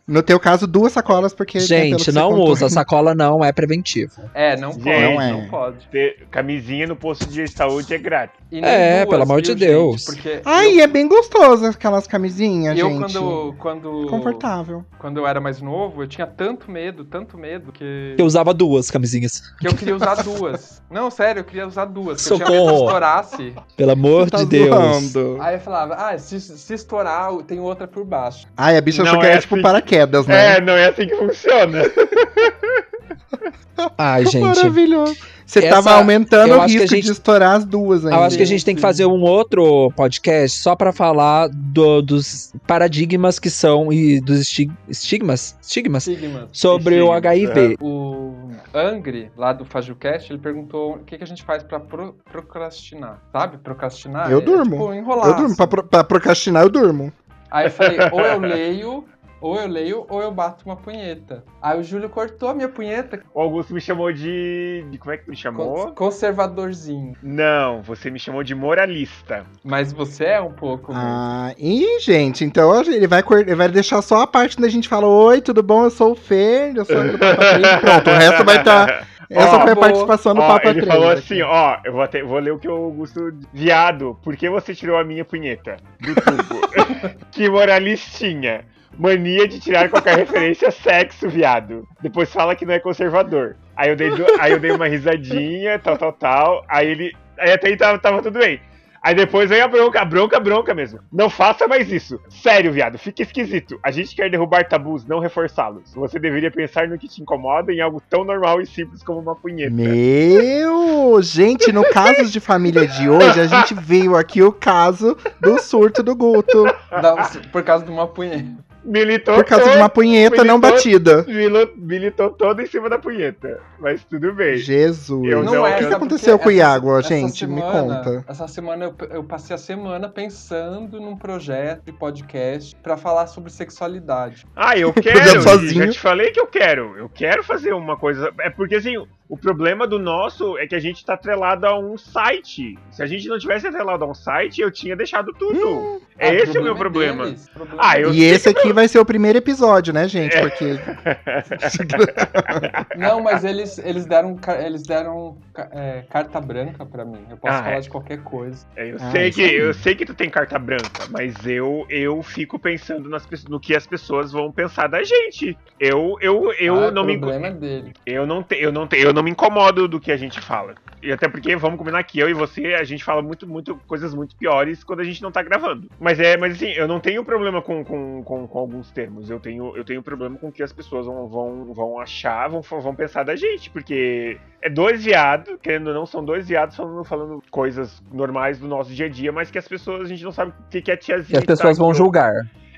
[0.07, 1.59] no, no teu caso, duas sacolas, porque.
[1.59, 2.69] Gente, que não contou- usa.
[2.75, 4.11] Sacola não é preventivo.
[4.33, 5.47] É, não pode, Gente, não, é.
[5.47, 5.87] pode.
[5.87, 8.35] Ter camisinha no posto de saúde é grátis.
[8.51, 9.59] E É, pelo amor de gente?
[9.59, 10.03] Deus.
[10.05, 13.13] Porque Ai, é bem gostoso aquelas camisinhas, eu, gente.
[13.13, 14.85] quando, quando, Confortável.
[14.99, 18.91] quando eu era mais novo, eu tinha tanto medo, tanto medo, que, Eu usava duas
[18.91, 19.41] camisinhas.
[19.59, 20.82] que eu queria usar duas.
[20.89, 22.22] Não, sério, eu queria usar duas.
[22.27, 22.77] porque Eu tinha medo Socorro.
[22.79, 23.55] que estourasse.
[23.75, 24.70] Pelo amor Tá de Deus.
[24.70, 25.38] zoando.
[25.41, 28.48] Aí eu falava, ah, se, se estourar, tem outra por baixo.
[28.55, 29.62] Ai, a bicha achou Não que é era tipo assim.
[29.63, 30.58] paraquedas, né?
[30.58, 31.79] É, não é assim que funciona.
[33.98, 34.43] Ai, gente.
[34.43, 35.15] Maravilhoso.
[35.45, 38.17] Você Essa- tava aumentando o risco gente- de estourar as duas ainda.
[38.17, 42.01] Eu acho que a gente tem que fazer um outro podcast só pra falar do-
[42.01, 46.10] dos paradigmas que são e dos esti- estigmas, estigmas
[46.51, 47.77] sobre o HIV.
[47.79, 52.15] O Angry, lá do FajuCast, ele perguntou o que, que a gente faz pra pro-
[52.31, 53.22] procrastinar.
[53.31, 53.57] Sabe?
[53.57, 54.31] Procrastinar?
[54.31, 54.72] Eu é, durmo.
[54.77, 55.27] tipo, enrolar.
[55.27, 55.55] Eu durmo.
[55.55, 57.13] Pra, pra procrastinar, eu durmo.
[57.51, 59.05] Aí eu falei, ou eu leio,
[59.45, 61.43] ou eu leio, ou eu bato uma punheta.
[61.61, 64.85] Aí o Júlio cortou a minha punheta, O Augusto me chamou de.
[64.89, 65.85] de como é que me chamou?
[65.87, 67.13] con- conservadorzinho.
[67.21, 69.45] Não, você me chamou de moralista.
[69.63, 70.91] Mas você é um pouco.
[70.93, 71.07] mesmo.
[71.07, 74.89] Ah, ih, gente, então ele vai, ele vai deixar só a parte onde a gente
[74.89, 75.83] fala: Oi, tudo bom?
[75.85, 77.17] Eu sou o Fer, eu sou 3.
[77.81, 79.07] Pronto, o resto vai estar.
[79.27, 80.87] Essa Ó, foi a participação do Ó, Papa ele 3.
[80.87, 81.19] falou aqui.
[81.19, 83.33] assim, ó, eu vou, até- vou ler o que o Augusto...
[83.51, 86.61] Viado, por que você tirou a minha punheta do tubo?
[87.31, 88.65] que moralistinha.
[88.97, 91.87] Mania de tirar qualquer referência a sexo, viado.
[92.01, 93.55] Depois fala que não é conservador.
[93.75, 96.65] Aí eu dei, du- aí eu dei uma risadinha, tal, tal, tal.
[96.69, 97.13] Aí ele...
[97.37, 98.59] Aí até aí tava, tava tudo bem.
[99.03, 100.99] Aí depois vem a bronca, a bronca, a bronca mesmo.
[101.13, 102.19] Não faça mais isso.
[102.27, 103.77] Sério, viado, fica esquisito.
[103.83, 105.93] A gente quer derrubar tabus, não reforçá-los.
[105.93, 109.35] Você deveria pensar no que te incomoda em algo tão normal e simples como uma
[109.35, 109.69] punheta.
[109.75, 111.21] Meu!
[111.21, 116.01] Gente, no caso de família de hoje, a gente viu aqui o caso do surto
[116.01, 116.63] do Guto.
[116.89, 118.45] Da- por causa de uma punheta.
[118.85, 121.23] Militou Por causa de todo- uma punheta não militou- batida.
[121.27, 123.59] milo- Militou todo em cima da punheta.
[123.79, 124.57] Mas tudo bem.
[124.57, 125.29] Jesus.
[125.31, 127.45] Eu o não que, é, que sabe aconteceu com o Iago, essa gente?
[127.47, 128.25] Me semana- conta.
[128.27, 133.51] Essa semana eu, eu passei a semana pensando num projeto de podcast pra falar sobre
[133.51, 134.45] sexualidade.
[134.55, 135.41] Ah, eu quero.
[135.41, 135.85] sozinho.
[135.85, 136.95] Já te falei que eu quero.
[136.97, 138.31] Eu quero fazer uma coisa.
[138.41, 138.95] É porque assim,
[139.27, 142.77] o problema do nosso é que a gente tá atrelado a um site.
[142.91, 146.01] Se a gente não tivesse atrelado a um site, eu tinha deixado tudo.
[146.17, 147.25] é Ah, esse o meu problema.
[147.25, 150.36] deles, problema Ah, eu E esse aqui vai ser o primeiro episódio, né, gente?
[150.36, 150.41] É.
[150.41, 150.75] Porque.
[152.98, 155.38] Não, mas eles, eles deram, eles deram
[155.72, 157.25] é, carta branca pra mim.
[157.29, 157.82] Eu posso Ah, falar é.
[157.82, 158.65] de qualquer coisa.
[158.75, 162.22] É, eu, Ah, sei que, eu sei que tu tem carta branca, mas eu eu
[162.22, 165.58] fico pensando nas, no que as pessoas vão pensar da gente.
[165.79, 167.94] Eu eu, eu ah, não o me problema é dele.
[168.05, 170.75] eu não te, eu não te, eu não me incomodo do que a gente fala.
[171.01, 174.13] E até porque vamos combinar que eu e você a gente fala muito muito coisas
[174.13, 175.89] muito piores quando a gente não tá gravando.
[176.00, 179.29] Mas é, mas assim, eu não tenho problema com, com, com, com alguns termos.
[179.29, 182.62] Eu tenho eu tenho problema com o que as pessoas vão vão, vão achar, vão,
[182.62, 187.03] vão pensar da gente, porque é dois viados, querendo ou não, são dois viados falando,
[187.03, 190.31] falando coisas normais do nosso dia a dia, mas que as pessoas, a gente não
[190.31, 191.38] sabe o que, que é tiazinha.
[191.38, 192.34] E as pessoas tá, vão julgar.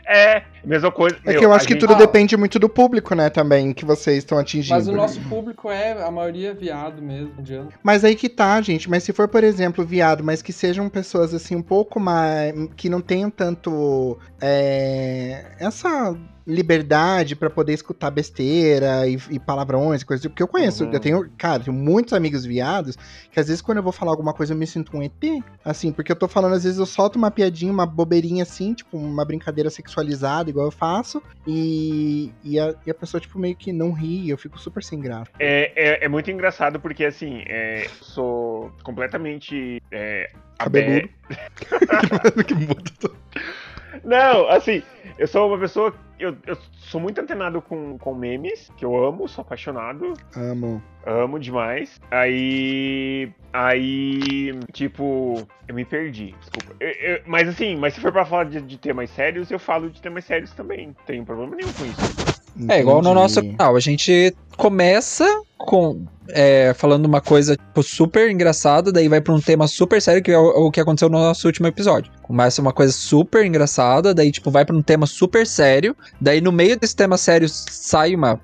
[0.07, 1.17] É, mesma coisa.
[1.25, 1.97] É meu, que eu a acho que gente- tudo Ah.
[1.97, 4.75] depende muito do público, né, também, que vocês estão atingindo.
[4.75, 7.73] Mas o nosso público é, a maioria é viado mesmo, adianta.
[7.83, 8.89] Mas aí que tá, gente.
[8.89, 12.53] Mas se for, por exemplo, viado, mas que sejam pessoas assim um pouco mais.
[12.77, 14.17] que não tenham tanto.
[14.41, 16.15] é, essa
[16.47, 20.25] liberdade pra poder escutar besteira e, e palavrões e coisas.
[20.25, 20.93] Porque eu conheço, Uhum.
[20.93, 22.95] eu tenho, cara, tenho muitos amigos viados
[23.31, 25.11] que às vezes quando eu vou falar alguma coisa eu me sinto um ET.
[25.63, 28.97] Assim, porque eu tô falando, às vezes eu solto uma piadinha, uma bobeirinha assim, tipo,
[28.97, 33.73] uma brincadeira sexualizada, igual eu faço, e, e, a, e a pessoa, tipo, meio que
[33.73, 35.29] não ri, eu fico super sem graça.
[35.39, 39.81] É, é, é muito engraçado porque, assim, é, sou completamente.
[39.91, 41.09] É, Cabeludo.
[42.47, 43.11] que muda.
[44.03, 44.83] Não, assim,
[45.17, 45.93] eu sou uma pessoa.
[46.19, 50.13] Eu, eu sou muito antenado com, com memes, que eu amo, sou apaixonado.
[50.35, 50.81] Amo.
[51.05, 51.99] Amo demais.
[52.09, 53.31] Aí.
[53.53, 54.51] Aí.
[54.71, 55.47] Tipo.
[55.67, 56.75] Eu me perdi, desculpa.
[56.79, 59.89] Eu- eu- mas assim, mas se for pra falar de, de temas sérios, eu falo
[59.89, 60.87] de temas sérios também.
[60.87, 62.36] Não tenho problema nenhum com isso.
[62.67, 63.21] É igual no Entendi.
[63.21, 63.75] nosso canal.
[63.75, 65.25] A gente começa
[65.57, 70.21] com é, falando uma coisa tipo, super engraçada, daí vai pra um tema super sério,
[70.21, 72.11] que é o, o que aconteceu no nosso último episódio.
[72.21, 76.51] Começa uma coisa super engraçada, daí tipo vai pra um tema super sério, daí no
[76.51, 78.39] meio desse tema sério sai uma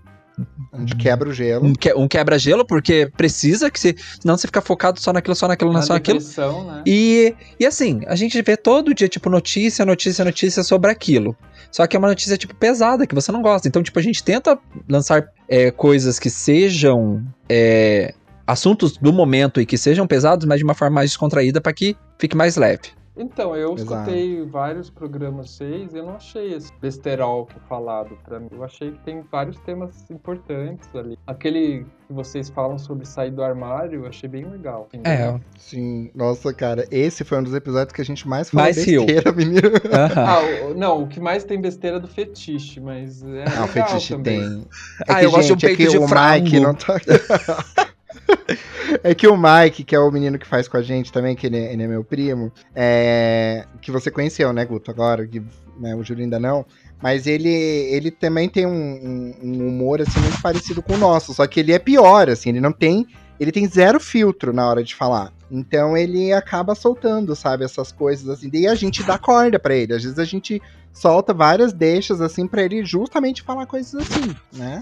[0.80, 1.68] Gente quebra o gelo.
[1.68, 5.48] um, que- um quebra-gelo, porque precisa que se, senão você fica focado só naquilo, só
[5.48, 6.20] naquilo, Na só naquilo.
[6.20, 6.84] né?
[6.88, 11.36] E, e assim, a gente vê todo dia, tipo, notícia, notícia, notícia sobre aquilo.
[11.72, 13.68] Só que é uma notícia, tipo, pesada, que você não gosta.
[13.68, 14.58] Então, tipo, a gente tenta
[14.90, 18.14] lançar é, coisas que sejam é,
[18.46, 21.96] assuntos do momento e que sejam pesados, mas de uma forma mais descontraída para que
[22.20, 22.90] fique mais leve.
[23.16, 23.94] Então, eu Exato.
[23.94, 28.48] escutei vários programas seis e eu não achei esse besterol que é falado pra mim.
[28.52, 31.16] Eu achei que tem vários temas importantes ali.
[31.28, 34.88] Aquele que vocês falam sobre sair do armário, eu achei bem legal.
[34.92, 35.12] entendeu?
[35.36, 38.84] É, Sim, nossa, cara, esse foi um dos episódios que a gente mais falou Mais
[38.84, 39.06] riu.
[39.06, 39.62] besteira, menino.
[40.18, 43.68] Ah, o- não, o que mais tem besteira é do fetiche, mas é Ah, o
[43.68, 44.40] fetiche também.
[44.40, 44.68] tem.
[45.08, 46.44] Ah, eu gosto de um é peito que de o frango.
[46.46, 46.96] Mike não tá.
[49.04, 51.48] é que o Mike, que é o menino que faz com a gente também, que
[51.48, 53.66] ele, é- ele é meu primo, é...
[53.82, 55.42] que você conheceu, né, Guto, agora, que
[55.80, 56.66] né, o Júlio ainda não.
[57.02, 61.34] Mas ele, ele também tem um, um- um humor, assim, muito parecido com o nosso.
[61.34, 63.06] Só que ele é pior, assim, ele não tem...
[63.40, 65.34] Ele tem zero filtro na hora de falar.
[65.52, 68.48] Então ele acaba soltando, sabe, essas coisas assim.
[68.48, 69.94] Daí a gente dá corda pra ele.
[69.94, 70.62] Às vezes a gente
[70.94, 74.82] solta várias deixas, assim, pra ele justamente falar coisas assim, né?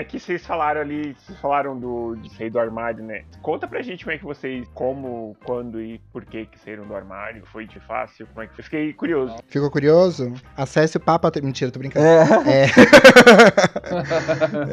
[0.00, 3.24] É que vocês falaram ali, vocês falaram do, de sair do armário, né?
[3.42, 6.96] Conta pra gente como é que vocês, como, quando e por que que saíram do
[6.96, 8.58] armário, foi de fácil, como é que...
[8.58, 9.36] Eu fiquei curioso.
[9.46, 10.32] Ficou curioso?
[10.56, 11.30] Acesse o Papa...
[11.42, 12.06] Mentira, tô brincando.
[12.06, 12.24] É.
[12.48, 12.64] É.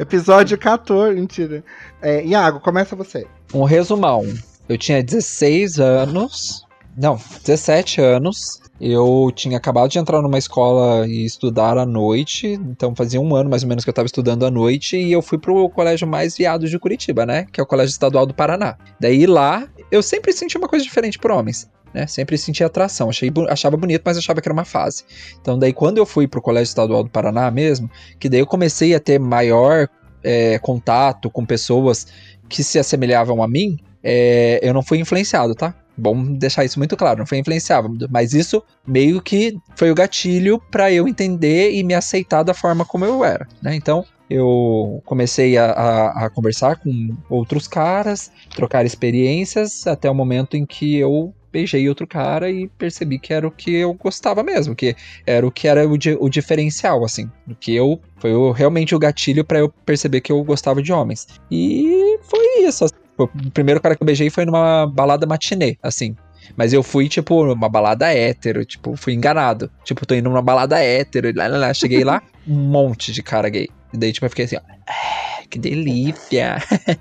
[0.00, 1.62] Episódio 14, mentira.
[2.00, 3.26] É, Iago, começa você.
[3.52, 4.24] Um resumão.
[4.66, 6.66] Eu tinha 16 anos.
[6.96, 8.62] Não, 17 anos.
[8.80, 12.46] Eu tinha acabado de entrar numa escola e estudar à noite.
[12.46, 14.96] Então fazia um ano mais ou menos que eu tava estudando à noite.
[14.96, 17.46] E eu fui pro colégio mais viado de Curitiba, né?
[17.52, 18.76] Que é o Colégio Estadual do Paraná.
[19.00, 21.68] Daí lá, eu sempre senti uma coisa diferente por homens.
[21.92, 22.06] Né?
[22.06, 23.08] Sempre senti atração.
[23.08, 25.04] Achei, achava bonito, mas achava que era uma fase.
[25.40, 28.94] Então, daí, quando eu fui pro Colégio Estadual do Paraná mesmo, que daí eu comecei
[28.94, 29.88] a ter maior
[30.22, 32.06] é, contato com pessoas
[32.48, 35.74] que se assemelhavam a mim, é, eu não fui influenciado, tá?
[35.98, 40.60] Bom deixar isso muito claro, não foi influenciável, mas isso meio que foi o gatilho
[40.70, 43.74] para eu entender e me aceitar da forma como eu era, né?
[43.74, 50.56] Então, eu comecei a, a, a, conversar com outros caras, trocar experiências, até o momento
[50.56, 54.76] em que eu beijei outro cara e percebi que era o que eu gostava mesmo,
[54.76, 54.94] que
[55.26, 58.98] era o que era o, di o diferencial, assim, do que eu foi realmente o
[58.98, 61.26] gatilho para eu perceber que eu gostava de homens.
[61.50, 62.86] E foi isso.
[63.24, 63.48] Assim.
[63.48, 66.14] O primeiro cara que eu beijei foi numa balada matinê, assim.
[66.56, 69.70] Mas eu fui, tipo, numa balada hétero, tipo, fui enganado.
[69.84, 71.74] Tipo, tô indo numa balada hétero, lá, lá, lá.
[71.74, 73.68] Cheguei lá, um monte de cara gay.
[73.92, 74.60] E daí, tipo, eu fiquei assim, ó.
[74.88, 76.56] Ah, que delícia.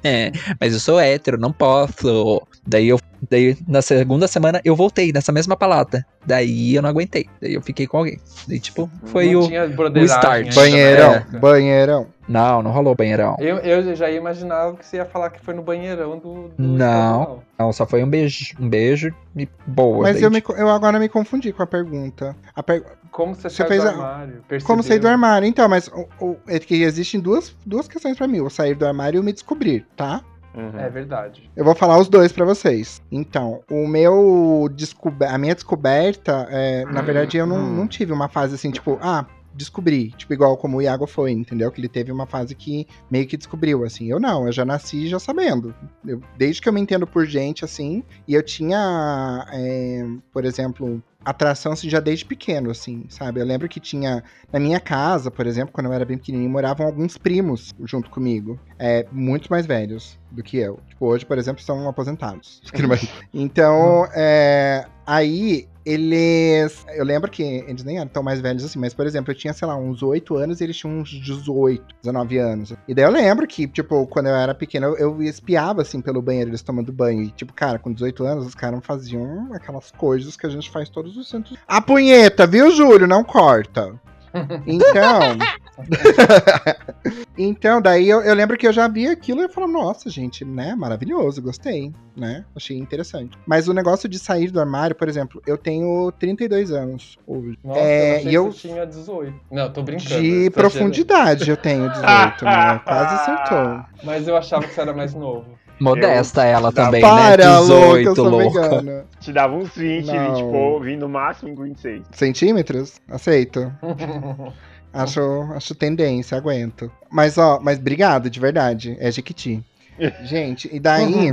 [0.59, 2.41] Mas eu sou hétero, não posso.
[2.65, 2.99] Daí eu.
[3.29, 6.05] Daí, na segunda semana, eu voltei nessa mesma palata.
[6.25, 7.25] Daí eu não aguentei.
[7.41, 8.19] Daí eu fiquei com alguém.
[8.47, 10.53] Daí, tipo, foi Não o, o start.
[10.53, 12.07] Banheirão, banheirão.
[12.27, 13.37] Não, não rolou banheirão.
[13.39, 16.49] Eu, eu já ia imaginar que você ia falar que foi no banheirão do.
[16.49, 17.41] do Não.
[17.57, 20.03] Não, só foi um beijo, um beijo e boa.
[20.03, 22.35] Mas daí, eu, me, tipo, eu agora me confundi com a pergunta.
[22.53, 24.43] A per- Como você, Você saiu fez do a- armário?
[24.65, 25.09] Como sair do percebeu?
[25.09, 25.47] armário?
[25.47, 28.85] Então, mas o, o- é que existem duas, duas questões pra mim: o sair do
[28.85, 30.21] armário e o me descobrir, tá?
[30.57, 30.79] Uhum.
[30.79, 31.49] É verdade.
[31.55, 33.01] Eu vou falar os dois pra vocês.
[33.11, 38.27] Então, o meu descobe a minha descoberta, é, na verdade, eu não, não tive uma
[38.27, 41.71] fase assim, tipo, ah, descobri, tipo, igual como o Iago foi, entendeu?
[41.71, 44.07] Que ele teve uma fase que meio que descobriu, assim.
[44.09, 45.73] Eu não, eu já nasci já sabendo.
[46.05, 51.01] Eu- desde que eu me entendo por gente, assim, e eu tinha, é, por exemplo,
[51.29, 53.39] atração assim, já desde pequeno, assim, sabe?
[53.41, 56.85] Eu lembro que tinha na minha casa, por exemplo, quando eu era bem pequenininho, moravam
[56.85, 60.79] alguns primos junto comigo, é, muito mais velhos do que eu.
[60.87, 62.61] Tipo, hoje, por exemplo, são aposentados.
[63.33, 66.85] Então, é, aí eles.
[66.93, 69.53] Eu lembro que eles nem eram tão mais velhos assim, mas, por exemplo, eu tinha,
[69.53, 72.73] sei lá, uns 8 anos e eles tinham uns 18, 19 anos.
[72.85, 76.21] E daí eu lembro que, tipo, quando eu era pequeno, eu, eu espiava, assim, pelo
[76.21, 77.23] banheiro, eles tomando banho.
[77.23, 80.89] E, tipo, cara, com 18 anos, os caras faziam aquelas coisas que a gente faz
[80.89, 81.57] todos os santos.
[81.65, 83.07] A punheta, viu, Júlio?
[83.07, 83.97] Não corta.
[84.67, 85.37] Então.
[87.37, 90.43] então, daí eu, eu lembro que eu já vi aquilo e eu falo, nossa, gente,
[90.43, 90.75] né?
[90.75, 92.43] Maravilhoso, gostei, né?
[92.55, 93.37] Achei interessante.
[93.45, 97.57] Mas o negócio de sair do armário, por exemplo, eu tenho 32 anos hoje.
[97.63, 99.33] Nossa, É, eu achei e eu- tinha 18.
[99.51, 100.09] Não, tô brincando.
[100.09, 100.51] De exagerando.
[100.51, 102.81] profundidade eu tenho 18, né?
[102.83, 103.79] Quase acertou.
[104.03, 105.45] Mas eu achava que você era mais novo.
[105.79, 107.59] modesta ela Dá- também, Para, né?
[107.59, 108.61] louca, eu 18, sou louca.
[108.61, 109.05] vegana.
[109.19, 110.33] Te dava uns 20, Não.
[110.35, 112.03] 20 pô, vindo no máximo em 26.
[112.11, 112.99] Centímetros?
[113.07, 113.71] Aceito.
[114.93, 115.21] Acho,
[115.53, 116.91] acho tendência, aguento.
[117.09, 118.97] Mas, ó, mas obrigado, de verdade.
[118.99, 119.63] É Jequiti.
[120.23, 121.31] Gente, e daí.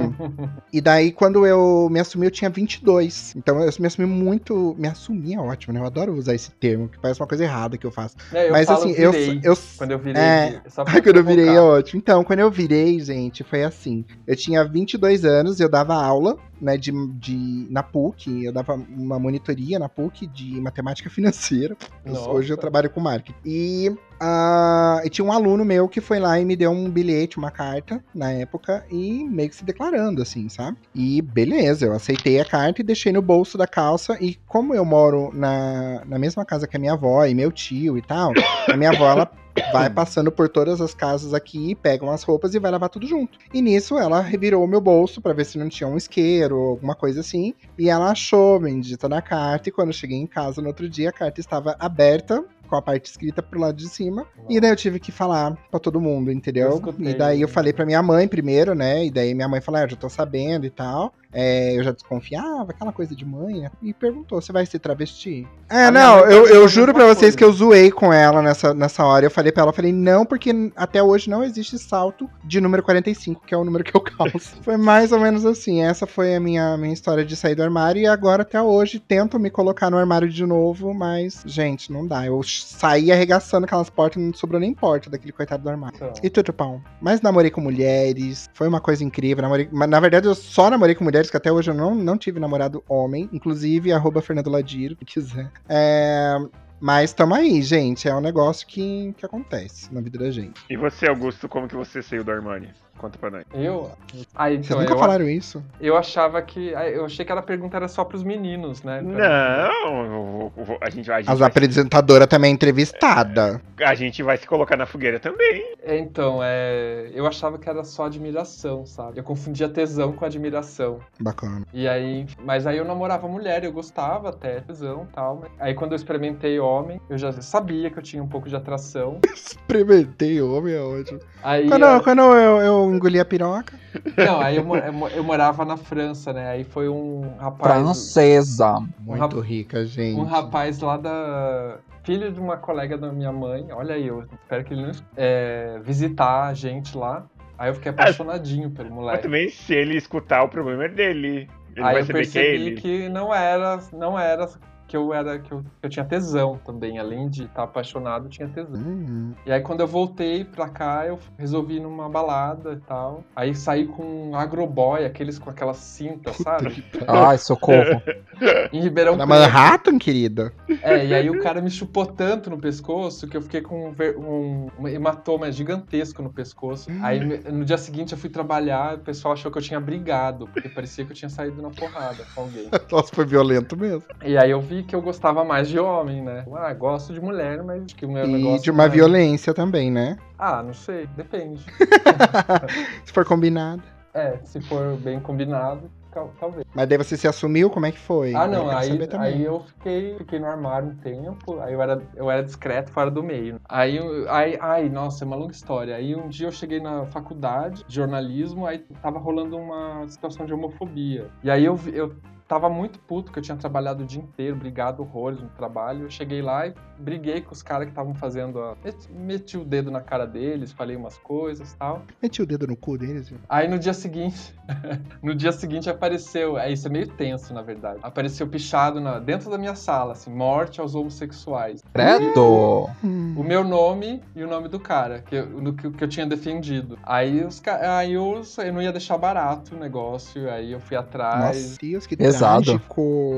[0.72, 3.34] e daí, quando eu me assumi, eu tinha 22.
[3.36, 4.74] Então, eu me assumi muito.
[4.78, 5.80] Me assumi é ótimo, né?
[5.80, 8.16] Eu adoro usar esse termo, que parece uma coisa errada que eu faço.
[8.32, 9.12] É, eu Mas assim, eu.
[9.12, 9.40] virei.
[9.42, 10.22] eu Quando eu virei.
[10.22, 10.62] É.
[10.68, 12.00] só pra quando eu virei é ótimo.
[12.00, 14.04] Então, quando eu virei, gente, foi assim.
[14.26, 18.44] Eu tinha 22 anos, eu dava aula, né, de, de, na PUC.
[18.44, 21.76] Eu dava uma monitoria na PUC de matemática financeira.
[22.04, 22.30] Nossa.
[22.30, 23.36] hoje eu trabalho com marketing.
[23.44, 27.36] E, ah, e tinha um aluno meu que foi lá e me deu um bilhete,
[27.36, 30.78] uma carta, na época, e meio que se declarando, assim, sabe?
[30.94, 34.16] E beleza, eu aceitei a carta e deixei no bolso da calça.
[34.20, 37.98] E como eu moro na, na mesma casa que a minha avó e meu tio
[37.98, 38.32] e tal,
[38.68, 39.30] a minha avó, ela
[39.72, 43.38] vai passando por todas as casas aqui, pega umas roupas e vai lavar tudo junto.
[43.52, 46.70] E nisso ela revirou o meu bolso pra ver se não tinha um isqueiro ou
[46.70, 47.54] alguma coisa assim.
[47.78, 49.68] E ela achou, bendita na carta.
[49.68, 52.44] E quando eu cheguei em casa no outro dia, a carta estava aberta.
[52.66, 54.26] Com a parte escrita pro lado de cima.
[54.48, 56.70] E daí eu tive que falar pra todo mundo, Eu entendeu?
[56.74, 57.08] escutei.
[57.12, 59.04] E daí eu falei pra minha mãe primeiro, né?
[59.04, 61.12] E daí minha mãe falou: ah, eu já tô sabendo e tal.
[61.34, 63.70] É, eu já desconfiava, aquela coisa de mãe, né?
[63.82, 65.46] E perguntou: você vai ser travesti?
[65.68, 67.36] É, A não, eu, eu juro pra vocês coisa.
[67.36, 69.26] que eu zoei com ela nessa, nessa hora.
[69.26, 72.82] Eu falei pra ela, eu falei, não, porque até hoje não existe salto de número
[72.82, 74.56] 45, que é o número que eu calço.
[74.62, 75.82] foi mais ou menos assim.
[75.82, 78.00] Essa foi a minha, minha história de sair do armário.
[78.00, 82.26] E agora, até hoje, tento me colocar no armário de novo, mas, gente, não dá.
[82.26, 85.96] Eu saí arregaçando aquelas portas e não sobrou nem porta daquele coitado do armário.
[85.96, 86.80] Então, E tudo pão.
[87.00, 89.42] Mas namorei com mulheres, foi uma coisa incrível.
[89.42, 92.40] Namorei, na verdade, eu só namorei com mulheres, que até hoje eu não, não tive
[92.40, 93.28] namorado homem.
[93.32, 95.50] Inclusive, arroba Fernando Ladiro, se quiser.
[95.68, 96.36] É,
[96.80, 98.08] mas tamo aí, gente.
[98.08, 100.60] É um negócio que, que acontece na vida da gente.
[100.68, 102.68] E você, Augusto, como que você saiu do armário?
[102.98, 103.44] Conta pra nós.
[103.52, 103.90] eu.
[104.34, 105.62] Aí, Vocês então, nunca eu, falaram isso?
[105.80, 106.68] eu achava que.
[106.70, 109.02] Eu achei que a pergunta era só pros meninos, né?
[109.02, 113.60] Não, eu eu a gente, vai- a, gente As vai, apresentadoras também é entrevistada.
[113.84, 115.74] a gente vai se colocar na fogueira também.
[115.82, 119.18] É, Então, é, eu achava que era só admiração, sabe?
[119.18, 120.98] Eu confundia tesão com admiração.
[121.20, 121.66] Bacana.
[121.72, 125.36] E aí, mas aí eu namorava mulher, eu gostava até tesão e tal.
[125.42, 128.56] mas- Aí quando eu experimentei homem, eu já sabia que eu tinha um pouco de
[128.56, 129.18] atração.
[129.34, 131.20] Experimentei homem, é ótimo.
[131.42, 133.74] Aí Quando, a- quando eu, eu eu engoli a piroca.
[134.16, 136.48] Não, aí eu, eu mo- eu morava na França, né?
[136.48, 137.72] Aí foi um rapaz.
[137.72, 138.78] Francesa.
[139.00, 140.18] Muito rap- rica, gente.
[140.18, 141.78] Um rapaz lá da.
[142.04, 145.80] Filho de uma colega da minha mãe, olha aí, eu espero que ele não é,
[145.82, 147.24] visitar a gente lá.
[147.56, 149.22] Aí eu fiquei apaixonadinho pelo Mas moleque.
[149.22, 151.48] também, se ele escutar, o problema é dele.
[151.74, 152.80] Ele Aí vai eu saber que é percebi ele.
[152.80, 154.46] que não era, não era
[154.94, 158.30] que eu era que eu, que eu tinha tesão também, além de estar apaixonado, eu
[158.30, 158.80] tinha tesão.
[158.80, 163.24] Hum, E aí quando eu voltei pra cá, eu resolvi ir numa balada e tal.
[163.34, 166.84] Aí saí com um agroboy, aqueles com aquelas cintas, sabe?
[167.08, 168.00] Ai, socorro.
[168.72, 169.40] Em Ribeirão Na Preto.
[169.40, 170.52] Manhattan, querida.
[170.82, 173.94] É, e aí o cara me chupou tanto no pescoço que eu fiquei com um,
[174.18, 176.90] um- um hematoma gigantesco no pescoço.
[177.00, 180.48] Aí me- no dia seguinte eu fui trabalhar, o pessoal achou que eu tinha brigado,
[180.48, 182.68] porque parecia que eu tinha saído na porrada com alguém.
[182.92, 184.02] Nossa, foi violento mesmo.
[184.24, 186.44] E aí eu vi que eu gostava mais de homem, né?
[186.54, 188.62] Ah, gosto de mulher, mas acho que o meu E negócio.
[188.62, 190.16] de uma é- violência também, né?
[190.38, 191.64] Ah, não sei, depende.
[193.04, 193.82] Se for combinado.
[194.12, 195.90] É, se for bem combinado,
[196.38, 196.64] talvez.
[196.72, 198.32] Mas daí você se assumiu, como é que foi?
[198.32, 202.30] Ah, não, aí, aí eu fiquei, fiquei no armário um tempo, aí eu era, eu
[202.30, 203.60] era discreto fora do meio.
[203.68, 205.96] Aí, aí, ai, nossa, é uma longa história.
[205.96, 210.54] Aí um dia eu cheguei na faculdade de jornalismo, aí tava rolando uma situação de
[210.54, 211.26] homofobia.
[211.42, 212.14] E aí eu, eu
[212.54, 216.04] tava muito puto, que eu tinha trabalhado o dia inteiro, brigado horrores no trabalho.
[216.04, 218.76] Eu cheguei lá e briguei com os caras que estavam fazendo a...
[219.10, 222.02] Meti, o dedo na cara deles, falei umas coisas e tal.
[222.22, 223.38] Meti o dedo no cu deles, viu?
[223.48, 224.54] Aí no dia seguinte,
[225.20, 227.98] no dia seguinte apareceu, é isso é meio tenso na verdade.
[228.04, 231.82] Apareceu pichado na, dentro da minha sala, assim, morte aos homossexuais.
[231.92, 232.88] Credo.
[233.02, 233.34] Hum.
[233.36, 236.24] O meu nome e o nome do cara, que eu, no, que, que eu tinha
[236.24, 236.96] defendido.
[237.02, 241.70] Aí, os, aí eu, eu não ia deixar barato o negócio, aí eu fui atrás.
[241.70, 242.78] Nossa, Deus, que Pesado.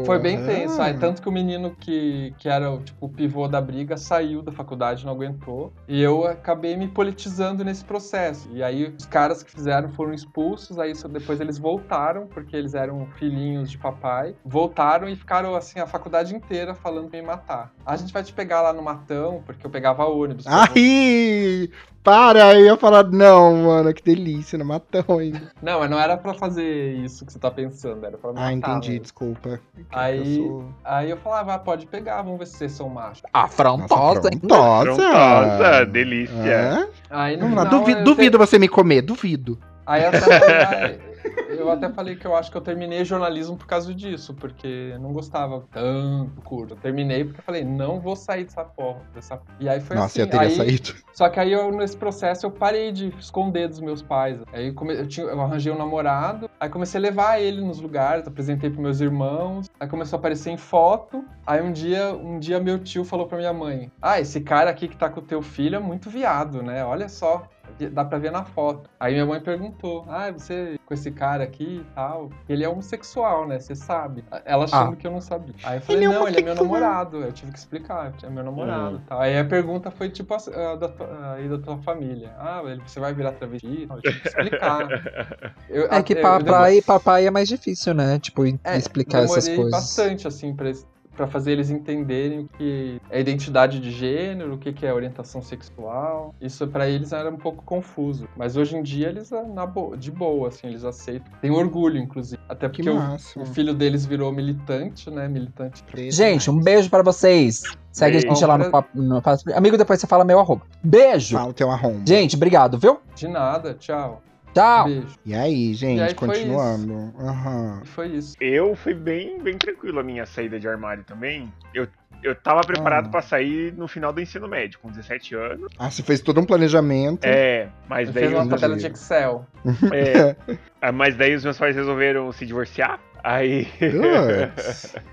[0.04, 0.46] Foi bem Ah.
[0.46, 0.80] tenso.
[0.82, 4.42] Aí, tanto que o menino que, que era o, tipo, o pivô da briga saiu
[4.42, 5.72] da faculdade, não aguentou.
[5.88, 8.48] E eu acabei me politizando nesse processo.
[8.52, 10.78] E aí os caras que fizeram foram expulsos.
[10.78, 14.34] Aí só depois eles voltaram, porque eles eram filhinhos de papai.
[14.44, 17.72] Voltaram e ficaram, assim, a faculdade inteira falando pra me matar.
[17.84, 20.46] A gente vai te pegar lá no matão, porque eu pegava ônibus.
[20.46, 21.70] Ai!
[22.06, 25.42] Para, eu ia falar, não, mano, que delícia, no matão ainda.
[25.60, 28.46] Não, mas não era pra fazer isso que você tá pensando, era pra me matar.
[28.48, 29.02] Ah, entendi, mesmo.
[29.02, 29.60] desculpa.
[29.90, 33.24] Aí- Eu sou- Aí eu falava, ah, pode pegar, vamos ver se vocês são machos.
[33.32, 34.40] Afrontosa, hein?
[34.44, 35.08] afrontosa.
[35.08, 36.60] Afrontosa, delícia.
[36.60, 36.88] Hã?
[37.10, 39.58] Aí no Vamos lá, final, duvido, eu duvido você me comer, duvido.
[39.84, 40.10] Aí ah,
[41.48, 44.98] eu até falei que eu acho que eu terminei jornalismo por causa disso, porque eu
[45.00, 46.74] não gostava tanto do curso.
[46.74, 49.00] Eu terminei porque eu falei, não vou sair dessa porra.
[49.14, 49.40] Dessa...
[49.60, 50.20] E aí foi Nossa, assim.
[50.20, 50.94] eu teria aí, saído.
[51.12, 54.38] Só que aí eu, nesse processo, eu parei de esconder dos meus pais.
[54.52, 57.80] Aí eu, come- eu, tinha- eu arranjei um namorado, aí comecei a levar ele nos
[57.80, 61.24] lugares, apresentei pros meus irmãos, aí começou a aparecer em foto.
[61.46, 64.88] Aí um dia, um dia meu tio falou pra minha mãe: Ah, esse cara aqui
[64.88, 66.84] que tá com o teu filho é muito viado, né?
[66.84, 67.46] Olha só.
[67.92, 68.88] Dá pra ver na foto.
[68.98, 72.30] Aí minha mãe perguntou: Ah, você com esse cara aqui e tal?
[72.48, 73.58] Ele é homossexual, né?
[73.58, 74.24] Você sabe.
[74.44, 74.96] Ela achando Ah.
[74.96, 75.54] que eu não sabia.
[75.62, 77.18] Aí eu falei: Ele é Não, ele é meu namorado.
[77.22, 78.96] Eu tive que explicar: É meu namorado.
[78.96, 79.20] e tal.
[79.20, 80.36] Aí a pergunta foi tipo a,
[80.72, 83.86] a da, tua- aí da tua família: Ah, ele- você vai virar travesti?
[83.90, 84.86] Eu tive que explicar.
[85.68, 88.18] Eu- É que eu- eu demorei- ir papai é mais difícil, né?
[88.18, 89.72] Tipo, é, explicar essas demorei coisas.
[89.72, 90.70] bastante, assim, pra,
[91.16, 95.40] pra fazer eles entenderem o que é identidade de gênero, o que que é orientação
[95.42, 96.34] sexual.
[96.40, 98.28] Isso pra eles era um pouco confuso.
[98.36, 101.26] Mas hoje em dia eles, na bo- de boa, assim, eles aceitam.
[101.40, 102.40] Tem orgulho, inclusive.
[102.48, 102.90] Até Que porque
[103.38, 105.26] o, o filho deles virou militante, né?
[105.28, 105.82] Militante.
[106.10, 107.62] Gente, um beijo pra vocês.
[107.90, 108.34] Segue a Beijo.
[108.36, 109.22] gente lá no, papo- no
[109.54, 110.62] Amigo, depois você fala meu arroba.
[110.84, 111.34] Beijo.
[111.38, 112.02] Fala o teu arrombo.
[112.06, 113.00] Gente, obrigado, viu?
[113.14, 114.22] De nada, tchau.
[114.56, 114.84] Tchau.
[114.86, 115.06] Beijo.
[115.26, 117.12] E aí, gente, E aí foi continuando.
[117.20, 117.82] Aham.
[117.84, 118.34] E foi isso.
[118.40, 121.52] Eu fui bem, bem tranquilo a minha saída de armário também.
[121.74, 121.86] Eu,
[122.22, 123.10] eu tava preparado Ah.
[123.10, 125.72] pra sair no final do ensino médio, com 17 anos.
[125.78, 127.24] Ah, você fez todo um planejamento.
[127.24, 129.46] É, mas daí, fez uma tabela de Excel.
[129.92, 130.34] é,
[130.80, 132.98] ah, mas daí os meus pais resolveram se divorciar.
[133.22, 133.66] Aí.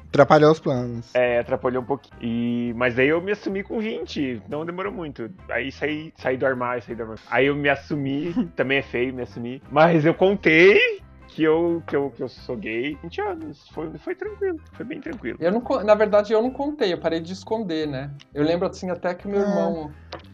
[0.10, 1.10] Atrapalhou os planos.
[1.15, 2.15] é, atrapalhou um pouquinho.
[2.21, 5.29] E, mas daí eu me assumi com 20, não demorou muito.
[5.49, 7.23] Aí saí, saí do armário, saí do armário.
[7.32, 9.62] Aí eu me assumi, também é feio me assumir.
[9.71, 11.01] Mas eu contei
[11.34, 13.67] que eu, que eu, que eu sou gay 20 anos.
[13.69, 15.38] Foi, foi tranquilo, foi bem tranquilo.
[15.41, 18.12] Eu não, na verdade, eu não contei, eu parei de esconder, né?
[18.34, 19.43] Eu lembro assim até que o meu Ah.
[19.43, 19.91] irmão,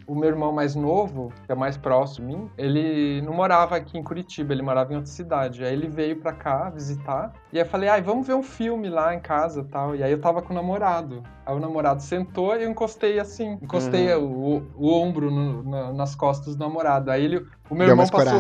[0.10, 3.98] o meu irmão mais novo, que é mais próximo de mim, ele não morava aqui
[3.98, 5.64] em Curitiba, ele morava em outra cidade.
[5.64, 8.90] Aí ele veio pra cá visitar, e aí eu falei, ai, vamos ver um filme
[8.90, 9.96] lá em casa tal.
[9.96, 11.22] E aí eu tava com o namorado.
[11.46, 16.16] Aí o namorado sentou e eu encostei assim, encostei o, o ombro no- na- nas
[16.16, 17.10] costas do namorado.
[17.12, 17.38] Aí ele,
[17.70, 18.40] o meu Deu irmão passou,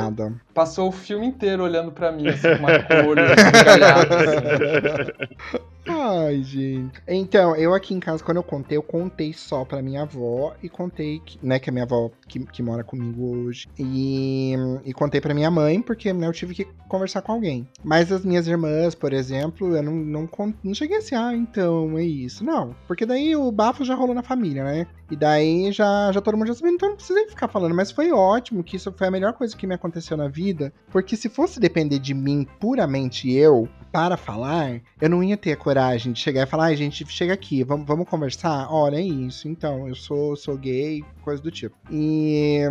[0.53, 5.59] passou o filme inteiro olhando pra mim, assim, com uma cor, esgalhada, assim.
[5.87, 7.01] Ai, gente.
[7.07, 10.69] Então, eu aqui em casa, quando eu contei, eu contei só pra minha avó e
[10.69, 13.67] contei, que, né, que é minha avó que, que mora comigo hoje.
[13.77, 14.53] E,
[14.85, 17.67] e contei pra minha mãe, porque né, eu tive que conversar com alguém.
[17.83, 20.29] Mas as minhas irmãs, por exemplo, eu não, não,
[20.63, 22.43] não cheguei assim, ah, então é isso.
[22.43, 24.87] Não, porque daí o bafo já rolou na família, né?
[25.09, 27.73] E daí já, já todo mundo já sabia, então não precisei ficar falando.
[27.73, 30.71] Mas foi ótimo, que isso foi a melhor coisa que me aconteceu na vida.
[30.91, 35.57] Porque se fosse depender de mim, puramente eu, para falar, eu não ia ter a
[35.57, 38.67] coragem de chegar e falar, ai, gente, chega aqui, vamos, vamos conversar?
[38.71, 41.75] Olha, é isso, então, eu sou, sou gay, coisa do tipo.
[41.91, 42.61] E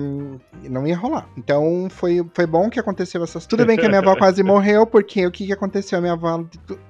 [0.65, 1.29] não ia rolar.
[1.37, 3.47] Então foi, foi bom que aconteceu essas.
[3.47, 5.99] Tudo bem que a minha avó quase morreu, porque o que, que aconteceu?
[5.99, 6.45] A minha avó,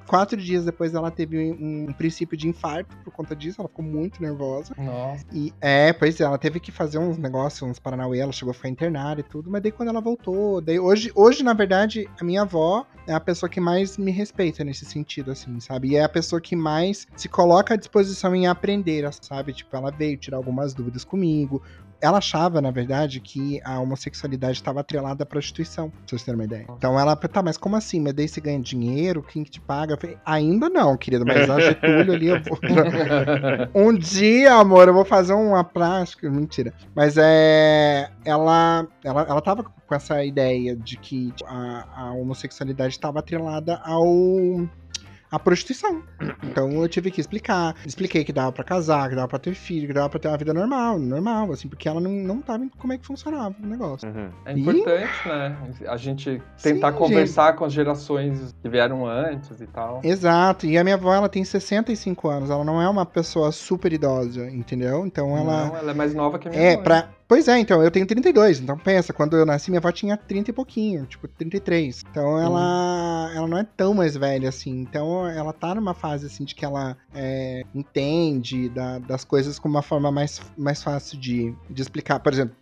[0.07, 3.85] quatro dias depois, ela teve um, um princípio de infarto por conta disso, ela ficou
[3.85, 4.75] muito nervosa.
[4.79, 5.25] Nossa.
[5.33, 8.55] E é, pois é, ela teve que fazer uns negócios, uns paranauê, ela chegou a
[8.55, 12.25] ficar internada e tudo, mas daí quando ela voltou, daí hoje, hoje na verdade, a
[12.25, 15.89] minha avó é a pessoa que mais me respeita nesse sentido, assim, sabe?
[15.89, 19.53] E é a pessoa que mais se coloca à disposição em aprender, sabe?
[19.53, 21.63] Tipo, ela veio tirar algumas dúvidas comigo.
[22.01, 26.45] Ela achava, na verdade, que a homossexualidade estava atrelada à prostituição, pra vocês terem uma
[26.45, 26.67] ideia.
[26.77, 28.01] Então ela, tá, mas como assim?
[28.01, 29.23] Mas daí você ganha dinheiro?
[29.23, 29.95] Quem que te paga?
[29.95, 32.59] Eu falei, ainda não, querida, mas a Getúlio ali eu vou.
[33.75, 36.31] Um dia, amor, eu vou fazer uma plástica.
[36.31, 36.73] Mentira.
[36.95, 38.11] Mas é.
[38.25, 44.69] Ela, ela, ela tava com essa ideia de que a, a homossexualidade estava atrelada ao.
[45.31, 46.03] A prostituição.
[46.43, 47.75] Então eu tive que explicar.
[47.85, 50.37] Expliquei que dava pra casar, que dava pra ter filho, que dava pra ter uma
[50.39, 53.67] vida normal, normal, assim, porque ela não, não tava em como é que funcionava o
[53.67, 54.09] negócio.
[54.09, 54.31] Uhum.
[54.47, 55.57] É importante, né?
[55.87, 60.01] A gente tentar Sim, conversar com as gerações que vieram antes e tal.
[60.03, 63.93] Exato, e a minha avó, ela tem 65 anos, ela não é uma pessoa super
[63.93, 65.05] idosa, entendeu?
[65.07, 65.67] Então ela.
[65.67, 66.83] Não, ela é mais nova que a minha É, mãe.
[66.85, 67.09] pra.
[67.29, 68.59] Pois é, então, eu tenho 32.
[68.59, 72.03] Então pensa, quando eu nasci, minha avó tinha 30 e pouquinho, tipo, 33.
[72.11, 73.31] Então ela.
[73.35, 74.81] Ela não é tão mais velha assim.
[74.81, 79.69] Então ela tá numa fase assim de que ela é, entende da- das coisas com
[79.69, 82.19] uma forma mais, mais fácil de, de explicar.
[82.21, 82.55] Por exemplo,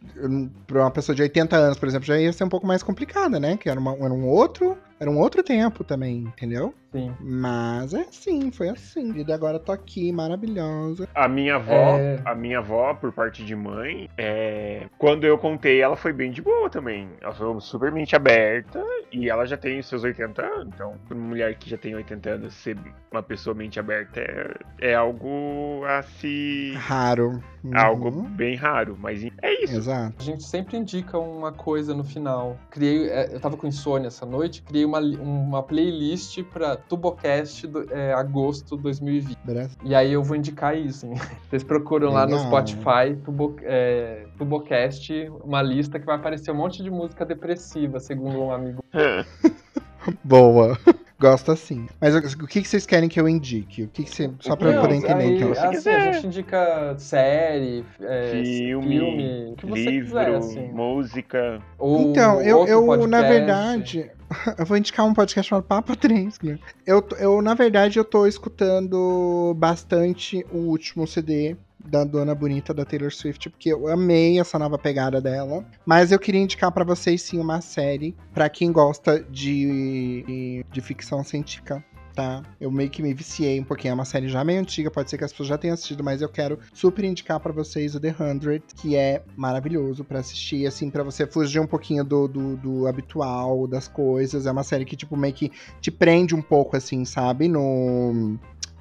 [0.66, 3.38] pra uma pessoa de 80 anos, por exemplo, já ia ser um pouco mais complicada,
[3.38, 3.56] né?
[3.56, 4.76] Que era, uma- era um outro.
[4.98, 6.72] Era um outro tempo também, entendeu?
[6.96, 7.14] Sim.
[7.20, 9.12] Mas é assim, foi assim.
[9.26, 11.08] E agora eu tô aqui, maravilhosa.
[11.14, 12.20] A minha avó, É.
[12.24, 16.40] a minha avó, por parte de mãe, é, quando eu contei, ela foi bem de
[16.40, 17.08] boa também.
[17.20, 18.82] Ela foi super mente aberta
[19.12, 20.72] e ela já tem os seus 80 anos.
[20.74, 22.76] Então, pra uma mulher que já tem 80 anos, ser
[23.10, 26.72] uma pessoa mente aberta é, é algo a se.
[26.76, 27.42] Raro.
[27.64, 27.76] Uhum.
[27.76, 28.96] algo bem raro.
[28.98, 29.76] Mas é isso.
[29.76, 30.14] Exato.
[30.20, 32.56] A gente sempre indica uma coisa no final.
[32.70, 37.86] Criei, é, eu tava com insônia essa noite, criei uma, uma playlist pra Tubocast do,
[37.92, 39.36] é, agosto 2020.
[39.44, 39.76] Beleza?
[39.84, 41.06] E aí eu vou indicar isso.
[41.06, 41.14] hein?
[41.50, 42.46] Vocês procuram lá no Legal.
[42.46, 45.12] Spotify, Tubo, é, Tubocast,
[45.44, 48.82] uma lista que vai aparecer um monte de música depressiva, segundo um amigo.
[50.22, 50.78] Boa.
[51.18, 51.86] Gosto assim.
[51.98, 53.84] Mas o que, que vocês querem que eu indique?
[53.84, 54.30] O que, que você.
[54.38, 55.48] Só pra eu poder entender, aí, então.
[55.48, 56.12] você assim, a quiser.
[56.12, 60.68] gente indica série, é, Filme, o que você livro, quiser, assim.
[60.72, 61.62] música.
[61.78, 64.10] Ou Então, eu, outro eu na verdade.
[64.58, 66.58] Eu vou indicar um podcast chamado Papa 3, né?
[66.86, 72.84] Eu, eu, na verdade, eu tô escutando bastante o último CD da Dona Bonita da
[72.84, 75.64] Taylor Swift, porque eu amei essa nova pegada dela.
[75.84, 81.22] Mas eu queria indicar pra vocês sim uma série pra quem gosta de, de ficção
[81.22, 81.84] científica.
[82.16, 82.42] Tá?
[82.58, 83.92] Eu meio que me viciei um pouquinho.
[83.92, 86.22] É uma série já meio antiga, pode ser que as pessoas já tenham assistido, mas
[86.22, 90.88] eu quero super indicar pra vocês o The 100, que é maravilhoso pra assistir, assim,
[90.88, 94.46] pra você fugir um pouquinho do, do, do habitual, das coisas.
[94.46, 97.48] É uma série que, tipo, meio que te prende um pouco, assim, sabe?
[97.48, 98.38] No.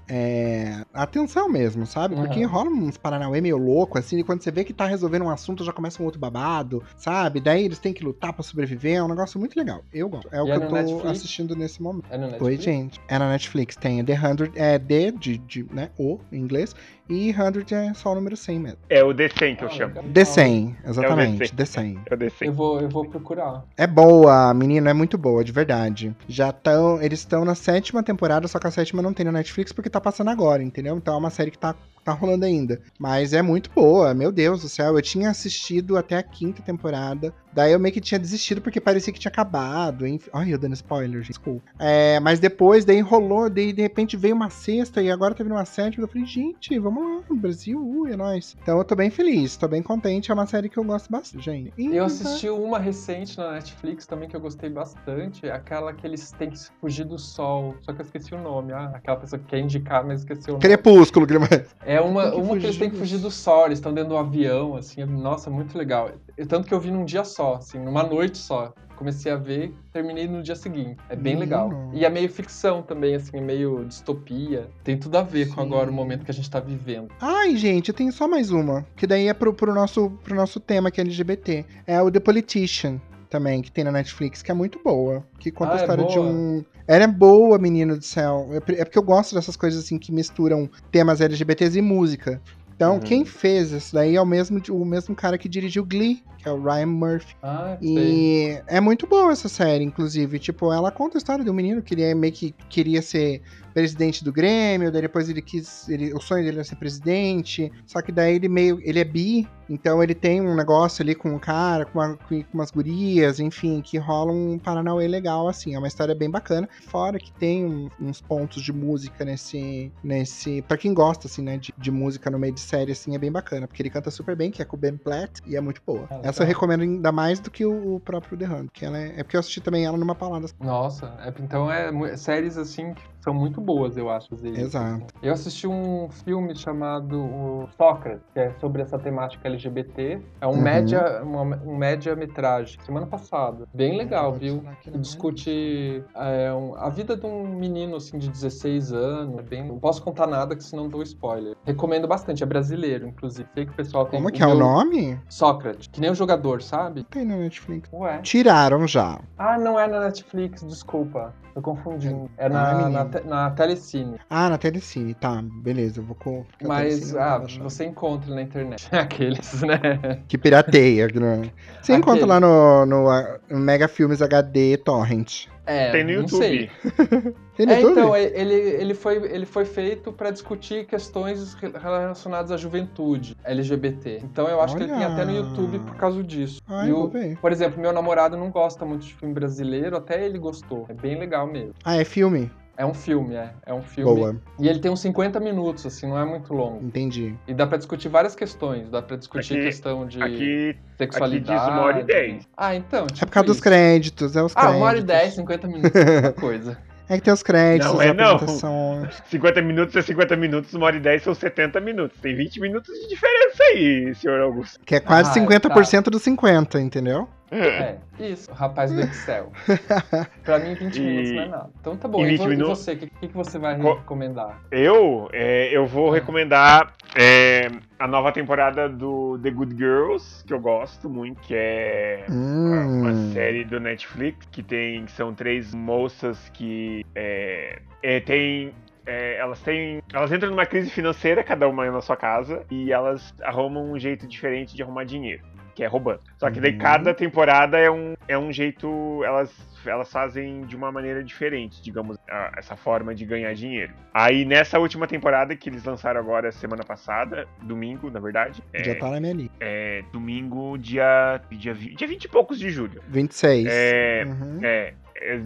[0.08, 2.16] É, atenção mesmo, sabe?
[2.16, 2.52] Porque Uhum.
[2.52, 5.64] rola uns Paranauê meio louco, assim, e quando você vê que tá resolvendo um assunto,
[5.64, 7.40] já começa um outro babado, sabe?
[7.40, 9.82] Daí eles têm que lutar pra sobreviver, é um negócio muito legal.
[9.92, 10.30] Eu gosto.
[10.32, 11.10] É o E que é eu tô Netflix?
[11.10, 12.06] assistindo nesse momento.
[12.10, 12.64] É no Oi, Netflix?
[12.64, 13.02] gente.
[13.08, 16.76] É na Netflix, tem The 100, é D de, de né, O em inglês,
[17.10, 18.78] e 100 é só o número 100 mesmo.
[18.90, 20.04] É o The 100 que eu Ah, chamo.
[20.04, 21.56] The 100, exatamente, The 100.
[21.56, 22.00] The 100.
[22.10, 22.48] É o The 100.
[22.48, 23.64] Eu vou, eu vou procurar.
[23.78, 26.16] É boa, menina, é muito boa, de verdade.
[26.28, 29.72] Já estão, eles estão na sétima temporada, só que a sétima não tem na Netflix
[29.72, 30.98] porque tá passando agora, entendeu?
[30.98, 32.80] Então é uma série que tá, tá rolando ainda.
[33.00, 34.96] Mas é muito boa, meu Deus do céu.
[34.96, 37.34] Eu tinha assistido até a quinta temporada.
[37.52, 40.06] Daí eu meio que tinha desistido porque parecia que tinha acabado.
[40.06, 40.30] Enfim.
[40.34, 41.30] Ai, eu dando spoiler, gente.
[41.30, 41.64] Desculpa.
[41.80, 45.54] É, mas depois, daí enrolou, daí de repente veio uma sexta e agora tá vindo
[45.54, 46.04] uma sétima.
[46.04, 48.56] Eu falei, gente, vamos lá, Brasil, uh, é nóis.
[48.62, 50.30] Então eu tô bem feliz, tô bem contente.
[50.30, 51.74] É uma série que eu gosto bastante, gente.
[51.78, 55.50] E- Eu assisti uma recente na Netflix também que eu gostei bastante.
[55.50, 57.76] Aquela que eles têm que fugir do sol.
[57.82, 58.74] Só que eu esqueci o nome.
[58.74, 60.62] Ah, aquela pessoa que quer indicar, mas esqueceu o nome.
[60.62, 61.48] Crepúsculo, Guilherme.
[61.86, 64.10] É uma, Tem que uma que eles têm que fugir do sol, eles estão dentro
[64.12, 66.10] do avião, assim, é- nossa, muito legal.
[66.38, 68.74] Eu- Tanto que eu vi num dia só, assim, numa noite só.
[68.98, 70.96] comecei a ver, terminei no dia seguinte.
[71.10, 71.40] É bem Menino.
[71.42, 71.70] legal.
[71.94, 74.70] E é meio ficção também, assim, meio distopia.
[74.86, 75.68] Tem tudo a ver com Sim.
[75.68, 77.10] agora o momento que a gente tá vivendo.
[77.20, 78.86] Ai, gente, eu tenho só mais uma.
[78.96, 81.66] Que daí é pro, pro, nosso, pro nosso tema, que é LGBT.
[81.86, 83.02] É o The Politician,
[83.36, 85.26] também, que tem na Netflix, que é muito boa.
[85.40, 86.26] Que conta Ah, a é história de boa?
[86.30, 86.64] um.
[86.88, 88.48] Ela é boa, menino do céu.
[88.52, 92.42] É é porque eu gosto dessas coisas assim que misturam temas LGBTs e música.
[92.76, 93.00] Então, Uhum.
[93.00, 96.52] quem fez isso daí é o mesmo, o mesmo cara que dirigiu Glee, que é
[96.52, 97.36] o Ryan Murphy.
[97.42, 97.90] Ah, sei.
[97.90, 100.40] E é muito boa essa série, inclusive.
[100.40, 103.42] Tipo, ela conta a história do menino que ele é meio que queria ser
[103.76, 105.88] presidente do Grêmio, daí depois ele quis.
[105.90, 107.70] Ele, o sonho dele era ser presidente.
[107.86, 108.80] Só que daí ele meio.
[108.82, 112.44] Ele é bi, então ele tem um negócio ali com um cara, com, uma- com
[112.54, 115.76] umas gurias, enfim, que rola um Paranauê legal, assim.
[115.76, 116.70] É uma história bem bacana.
[116.88, 119.92] Fora que tem um- uns pontos de música nesse.
[120.02, 123.18] nesse Pra quem gosta, assim, né, de, de música no meio de série, assim, é
[123.18, 123.68] bem bacana.
[123.68, 126.08] Porque ele canta super bem, que é com o Ben Platt, e é muito boa.
[126.10, 128.98] Ah, Essa eu recomendo ainda mais do que o, o próprio The Hunt, que ela
[128.98, 130.50] é, é porque eu assisti também ela numa palavra.
[130.62, 134.34] Nossa, é- então é séries assim que são muito boas, eu acho.
[134.36, 134.58] vezes.
[134.60, 135.06] Exato.
[135.22, 140.22] Eu assisti um filme chamado Sócrates, que é sobre essa temática LGBT.
[140.40, 140.62] É um Uhum.
[140.62, 143.66] média, uma- um média-metragem, semana passada.
[143.74, 144.64] Bem legal, Vou viu?
[144.82, 149.40] Que discute é, um- a vida de um menino assim de 16 anos.
[149.40, 151.56] É bem, não posso contar nada, que senão dou spoiler.
[151.66, 153.48] Recomendo bastante, é brasileiro, inclusive.
[153.54, 154.20] Sei que o pessoal tem.
[154.22, 155.20] Como que é o nome?
[155.30, 157.04] Sócrates, que nem o jogador, sabe?
[157.06, 157.90] Tem na Netflix.
[157.92, 158.20] Ué.
[158.22, 159.20] Tiraram já.
[159.38, 161.34] Ah, não é na Netflix, desculpa.
[161.56, 162.30] Tô confundindo.
[162.38, 162.90] É Ah, na, menino.
[162.92, 164.20] na, te- na Telecine.
[164.30, 165.14] Ah, na Telecine.
[165.14, 166.02] Tá, beleza.
[166.02, 166.46] Eu vou com.
[166.62, 168.88] Mas, eu ah, você encontra na internet.
[168.94, 170.22] Aqueles, né?
[170.28, 171.50] Que pirateia, né?
[171.82, 171.98] Você Aquele.
[172.00, 175.48] encontra lá no, no, ah, no Mega Filmes HD Torrent.
[175.66, 176.70] É, Tem no não sei.
[176.84, 177.36] YouTube.
[177.56, 177.92] Tem no É, YouTube?
[178.00, 184.20] então, ele, ele, foi, ele foi feito pra discutir questões re- relacionadas à juventude LGBT.
[184.24, 185.14] Então eu acho que ele tem Olha.
[185.14, 186.62] até no YouTube por causa disso.
[186.68, 190.38] Ai, eu o- por exemplo, meu namorado não gosta muito de filme brasileiro, até ele
[190.38, 190.86] gostou.
[190.90, 191.74] É bem legal mesmo.
[191.84, 192.52] Ah, é filme?
[192.78, 193.52] É um filme, é.
[193.66, 194.14] É um filme.
[194.14, 196.86] Boa, E ele tem uns 50 minutos, assim, não é muito longo.
[196.86, 197.34] entendi.
[197.48, 198.90] E dá pra discutir várias questões.
[198.90, 201.52] Dá pra discutir Aqui- questão de Aqui, sexualidade.
[201.58, 202.48] aqui diz uma hora e dez.
[202.58, 203.06] Ah, então.
[203.06, 203.64] É tipo por causa dos isso.
[203.64, 204.78] créditos, é os Ah, créditos.
[204.82, 206.78] uma hora e dez, 50 minutos, é muita coisa.
[207.08, 208.32] É que tem os créditos, Não, é não.
[208.32, 209.22] apresentações.
[209.30, 212.18] 50 minutos é 50 minutos, uma hora e 10 são 70 minutos.
[212.20, 214.80] Tem 20 minutos de diferença aí, senhor Augusto.
[214.84, 217.30] Que é quase Ah, 50% dos 50, entendeu?
[217.52, 219.52] É, isso, o rapaz do Excel.
[220.44, 221.70] pra mim, 20 E- minutos não é nada.
[221.80, 222.22] Então tá bom.
[222.22, 224.60] e E, 20 vo- e minutos- você, o que, que, que você vai Co- recomendar?
[224.72, 227.68] Eu, é, eu vou recomendar é,
[228.00, 233.02] a nova temporada do The Good Girls, que eu gosto muito, que é Hum.
[233.02, 238.74] uma série do Netflix que tem que são três moças que é, é, tem
[239.06, 243.34] é, elas têm elas entram numa crise financeira cada uma na sua casa e elas
[243.44, 245.44] arrumam um jeito diferente de arrumar dinheiro
[245.76, 246.78] que é roubando só que daí Uhum.
[246.80, 249.54] cada temporada é um, é um jeito elas
[249.86, 254.80] elas fazem de uma maneira diferente digamos a- essa forma de ganhar dinheiro aí nessa
[254.80, 259.20] última temporada que eles lançaram agora semana passada domingo na verdade é, Já tá na
[259.20, 259.56] minha lista.
[259.60, 263.68] é domingo dia dia, dia 20 e poucos de julho 26.
[263.70, 264.60] é, Uhum.
[264.64, 264.94] é, é,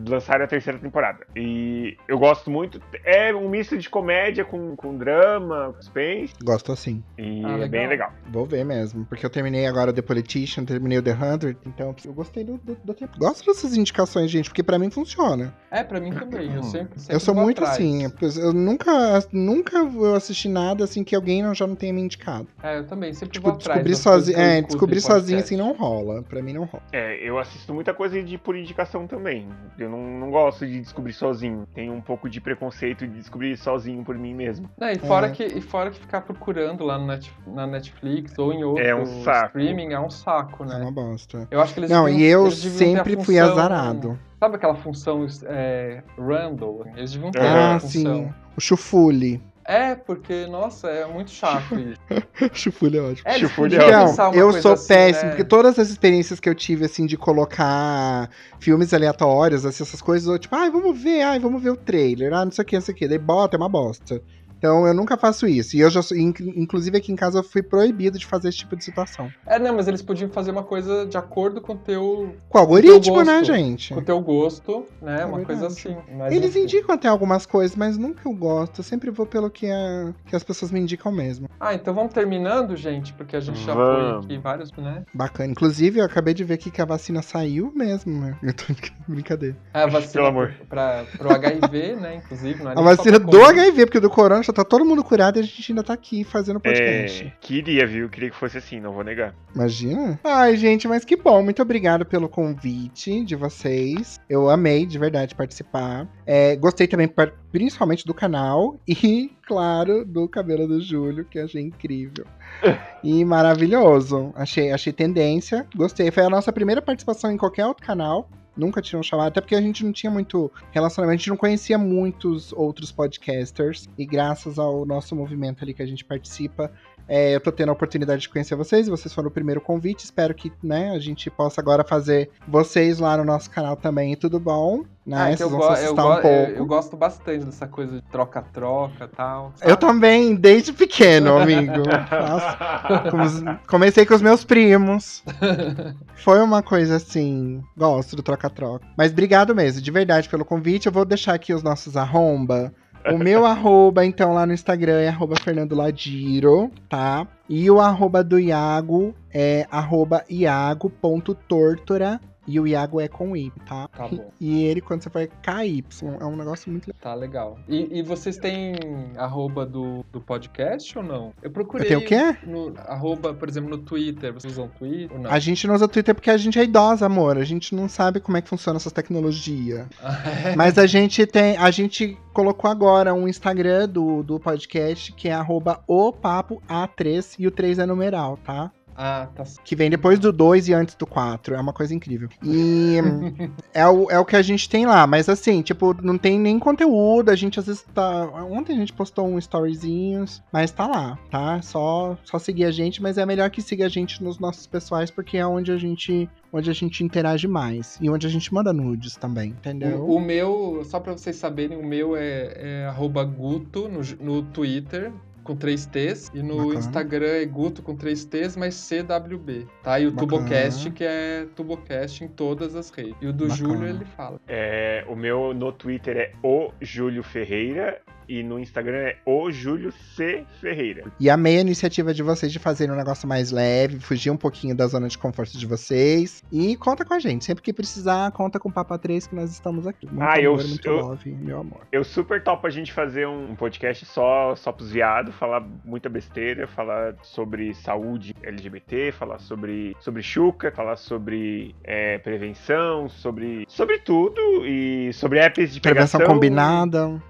[0.08, 1.26] lançaram a terceira temporada.
[1.36, 2.82] E eu gosto muito.
[3.06, 6.34] É um misto de comédia com, com drama, com suspense.
[6.44, 7.04] Gosto assim.
[7.18, 8.12] E Ah, é bem legal.
[8.32, 9.06] Vou ver mesmo.
[9.06, 12.76] Porque eu terminei agora The Politician, terminei o The Hundred, então eu gostei do, do,
[12.84, 13.18] do tempo.
[13.18, 15.54] Gosto dessas indicações, gente, porque pra mim funciona.
[15.72, 16.54] É, pra mim também.
[16.56, 17.78] Eu sempre, sempre eu sou vou muito atrás.
[17.78, 18.04] assim.
[18.42, 18.92] Eu nunca,
[19.32, 22.48] nunca eu assisti nada assim que alguém não, já não tenha me indicado.
[22.62, 23.84] É, eu também sempre Tipo, vou atrás.
[23.84, 24.36] descobrir sozinho.
[24.38, 25.54] que eu É, descobrir em sozinho podcast.
[25.54, 26.24] assim não rola.
[26.24, 26.84] Pra mim não rola.
[26.92, 29.48] É, eu assisto muita coisa de por indicação também.
[29.78, 31.66] Eu não, não gosto de descobrir sozinho.
[31.74, 34.70] Tenho um pouco de preconceito de descobrir sozinho por mim mesmo.
[34.78, 35.30] Não, e, fora É.
[35.32, 38.94] que, e fora que ficar procurando lá no Net- na Netflix ou em outro É
[38.94, 40.76] um streaming é um saco, É né?
[40.82, 41.48] uma bosta.
[41.50, 44.20] Eu acho que eles Não, deviam- e eu sempre fui azarado.
[44.40, 46.84] Sabe aquela função é, random?
[46.96, 48.30] Eles deviam ter Ah, sim.
[48.58, 49.42] O Chufule.
[49.70, 52.00] É, porque, nossa, é muito chato isso.
[52.56, 53.30] Chufule é ótimo.
[53.30, 53.38] É,
[53.76, 55.30] Então, pensar uma eu sou assim, péssimo, né?
[55.30, 60.28] porque todas as experiências que eu tive, assim, de colocar filmes aleatórios, assim, essas coisas,
[60.28, 62.76] eu, tipo, ai, vamos ver, ai, vamos ver o trailer, ah, não sei o que,
[62.78, 64.20] não sei o que, daí bota, é uma bosta.
[64.60, 65.76] Então eu nunca faço isso.
[65.76, 68.60] E eu já sou, inc- inclusive aqui em casa eu fui proibido de fazer esse
[68.60, 69.32] tipo de situação.
[69.48, 72.62] É, não, mas eles podiam fazer uma coisa de acordo com o teu, Com o
[72.62, 73.26] algoritmo, gosto.
[73.32, 73.94] né, gente?
[73.94, 75.22] com o teu gosto, né?
[75.22, 75.88] É uma coisa verdade.
[75.88, 75.98] assim.
[76.18, 76.64] Mas, Eles enfim.
[76.64, 78.80] indicam até algumas coisas, mas nunca eu gosto.
[78.80, 81.50] Eu sempre vou pelo que, é, que as pessoas me indicam mesmo.
[81.60, 84.26] Ah, então vamos terminando, gente, porque a gente já Vamos.
[84.26, 85.04] foi aqui vários, né?
[85.14, 85.52] Bacana.
[85.52, 88.38] Inclusive, eu acabei de ver aqui que a vacina saiu mesmo, né?
[88.44, 88.64] Eu tô
[89.08, 89.56] brincadeira.
[89.74, 90.54] É a vacina Pelo amor.
[90.68, 92.16] Pra, pro HIV, né?
[92.16, 93.42] Inclusive, não é A vacina do.
[93.46, 95.94] HIV, porque o do corona já tá todo mundo curado e a gente ainda tá
[95.94, 97.24] aqui fazendo podcast.
[97.24, 98.10] É, queria, viu?
[98.10, 99.36] Queria que fosse assim, não vou negar.
[99.54, 100.20] Imagina?
[100.24, 101.44] Ai, gente, mas que bom.
[101.44, 104.20] Muito obrigado pelo convite de vocês.
[104.28, 106.08] Eu amei, de verdade, participar.
[106.26, 107.10] É, gostei também,
[107.52, 112.26] principalmente do canal e, claro, do cabelo do Júlio, que achei incrível.
[113.02, 114.34] E maravilhoso.
[114.36, 115.66] Achei, achei tendência.
[115.74, 116.12] Gostei.
[116.12, 118.30] Foi a nossa primeira participação em qualquer outro canal.
[118.60, 121.78] Nunca tinham chamado, até porque a gente não tinha muito relacionamento, a gente não conhecia
[121.78, 123.88] muitos outros podcasters.
[123.98, 126.72] E graças ao nosso movimento ali que a gente participa,
[127.10, 130.06] é, eu tô tendo a oportunidade de conhecer vocês, e vocês foram o primeiro convite.
[130.06, 134.16] Espero que né, a gente possa agora fazer vocês lá no nosso canal também.
[134.16, 134.84] Tudo bom?
[135.06, 135.18] Né?
[135.20, 136.28] Ah, é Vocês eu, vão se assustar um pouco.
[136.28, 139.52] eu- eu gosto bastante dessa coisa de troca-troca e tal.
[139.64, 141.72] Eu também, desde pequeno, amigo.
[141.80, 145.24] Nossa, com os- comecei com os meus primos.
[146.16, 147.64] Foi uma coisa assim.
[147.76, 148.86] Gosto do troca-troca.
[148.96, 150.86] Mas obrigado mesmo, de verdade, pelo convite.
[150.86, 152.72] Eu vou deixar aqui os nossos arromba.
[153.08, 157.26] O meu arroba, então, lá no Instagram é arroba Fernando Ladiro, tá?
[157.48, 162.20] E o arroba do Iago é arroba iago.tortora.
[162.50, 163.88] E o Iago é com I, tá?
[163.88, 164.32] Tá bom.
[164.42, 165.84] E ele, quando você vai KY,
[166.20, 167.02] é um negócio muito legal.
[167.02, 167.60] Tá legal.
[167.68, 168.74] E, e vocês têm
[169.18, 171.34] arroba do, do podcast ou não?
[171.44, 171.88] Eu procurei.
[171.88, 172.38] Tenho o quê?
[172.46, 174.34] No, arroba, por exemplo, no Twitter.
[174.34, 175.30] Vocês usam Twitter ou não?
[175.30, 177.38] A gente não usa Twitter porque a gente é idosa, amor.
[177.38, 179.86] A gente não sabe como é que funciona essas tecnologias.
[180.58, 181.58] Mas a gente tem.
[181.58, 187.36] A gente colocou agora um Instagram do, do podcast que é arroba o papo A3
[187.38, 188.72] e o 3 é numeral, tá?
[189.02, 189.46] Ah, tá.
[189.64, 191.56] Que vem depois do 2 e antes do 4.
[191.56, 192.28] É uma coisa incrível.
[192.44, 192.98] E
[193.74, 195.08] é, o, é o que a gente tem lá.
[195.08, 197.30] Mas assim, tipo, não tem nem conteúdo.
[197.30, 198.26] A gente às vezes tá.
[198.52, 201.62] Ontem a gente postou um storyzinhos, mas tá lá, tá?
[201.62, 205.10] Só, só seguir a gente, mas é melhor que siga a gente nos nossos pessoais,
[205.10, 206.30] porque é onde a gente.
[206.52, 207.98] Onde a gente interage mais.
[208.02, 210.02] E onde a gente manda nudes também, entendeu?
[210.02, 214.42] O, o meu, só pra vocês saberem, o meu é, é arroba Guto no, no
[214.42, 215.14] Twitter,
[215.50, 216.32] com 3 T's.
[216.34, 216.80] E no Bacana.
[216.80, 219.66] Instagram é Guto com 3 T's, mas CWB.
[219.82, 220.00] Tá?
[220.00, 220.38] E o Bacana.
[220.38, 223.16] Tubocast, que é Tubocast em todas as redes.
[223.20, 223.56] E o do Bacana.
[223.58, 224.40] Júlio, ele fala.
[224.48, 228.00] É, o meu no Twitter é o Júlio Ferreira
[228.30, 231.06] e no Instagram é o Júlio C Ferreira.
[231.20, 234.76] E amei a iniciativa de vocês de fazerem um negócio mais leve, fugir um pouquinho
[234.76, 236.44] da zona de conforto de vocês.
[236.52, 237.44] E conta com a gente.
[237.46, 240.06] Sempre que precisar, conta com o Papa 3 que nós estamos aqui.
[240.06, 241.82] Muito Ah, amor, eu- muito eu- love, meu amor.
[241.92, 246.68] Eu super topo a gente fazer um podcast só, só pros viados, falar muita besteira,
[246.68, 254.40] falar sobre saúde LGBT, falar sobre, sobre chuca, falar sobre é, prevenção, sobre, sobre tudo
[254.66, 256.36] e sobre apps de Prevenção pegação.
[256.36, 257.22] combinada.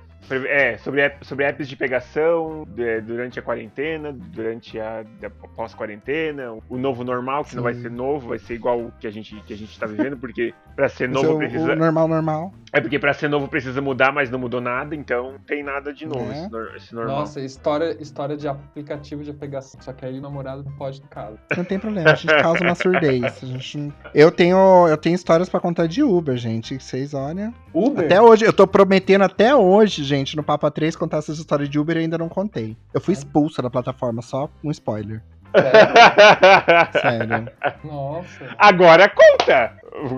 [0.47, 6.77] É, sobre, sobre apps de pegação é, durante a quarentena, durante a, a pós-quarentena, o
[6.77, 7.81] novo normal, que não vai Sim.
[7.83, 10.53] ser novo, vai ser igual o que a gente, que a gente tá vivendo, porque
[10.75, 11.73] pra ser novo precisa.
[11.73, 12.53] o normal, normal.
[12.71, 15.91] É porque pra ser novo precisa mudar, mas não mudou nada, então não tem nada
[15.91, 16.39] de novo Né?
[16.43, 17.19] esse, nor- esse normal.
[17.21, 19.81] Nossa, história, história de aplicativo de pegação.
[19.81, 21.37] Só que aí o namorado não pode no caso.
[21.57, 23.23] Não tem problema, a gente causa uma surdez.
[23.41, 26.79] A gente Eu tenho, eu tenho histórias pra contar de Uber, gente.
[26.79, 27.53] Vocês olham.
[27.73, 28.05] Uber?
[28.05, 31.79] Até hoje, eu tô prometendo até hoje, gente, no Papa 3 contar essas histórias de
[31.79, 32.75] Uber e ainda não contei.
[32.93, 35.21] Eu fui expulsa da plataforma, só um spoiler.
[37.01, 37.47] Sério.
[37.83, 38.55] Nossa.
[38.57, 39.73] Agora conta!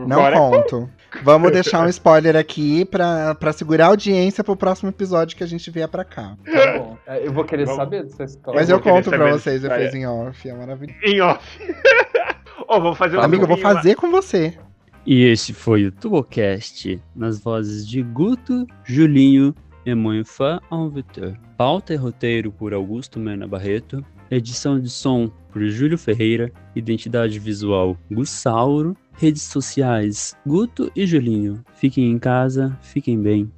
[0.08, 0.90] Não Agora conto.
[1.24, 5.48] Vamos deixar um spoiler aqui pra, pra segurar a audiência pro próximo episódio que a
[5.48, 6.36] gente vier pra cá.
[6.46, 6.98] Tá bom.
[7.08, 8.60] É, Eu vou querer Vamos- saber dessa história.
[8.60, 10.50] Mas vou eu, querer conto pra vocês depois em off.
[10.50, 11.00] É maravilhoso.
[11.04, 11.60] Em off.
[12.68, 14.58] Ô, vamos fazer um Amigo, eu vou fazer com você.
[15.06, 19.54] E este foi o Tubocast, nas vozes de Guto, Julinho
[19.86, 21.38] e Moinfã Alvitor.
[21.58, 24.04] Pauta e roteiro por Augusto Mena Barreto.
[24.30, 26.52] Edição de som por Júlio Ferreira.
[26.76, 28.96] Identidade visual Gussauro.
[29.14, 31.64] Redes sociais Guto e Julinho.
[31.76, 33.52] Fiquem em casa, fiquem bem.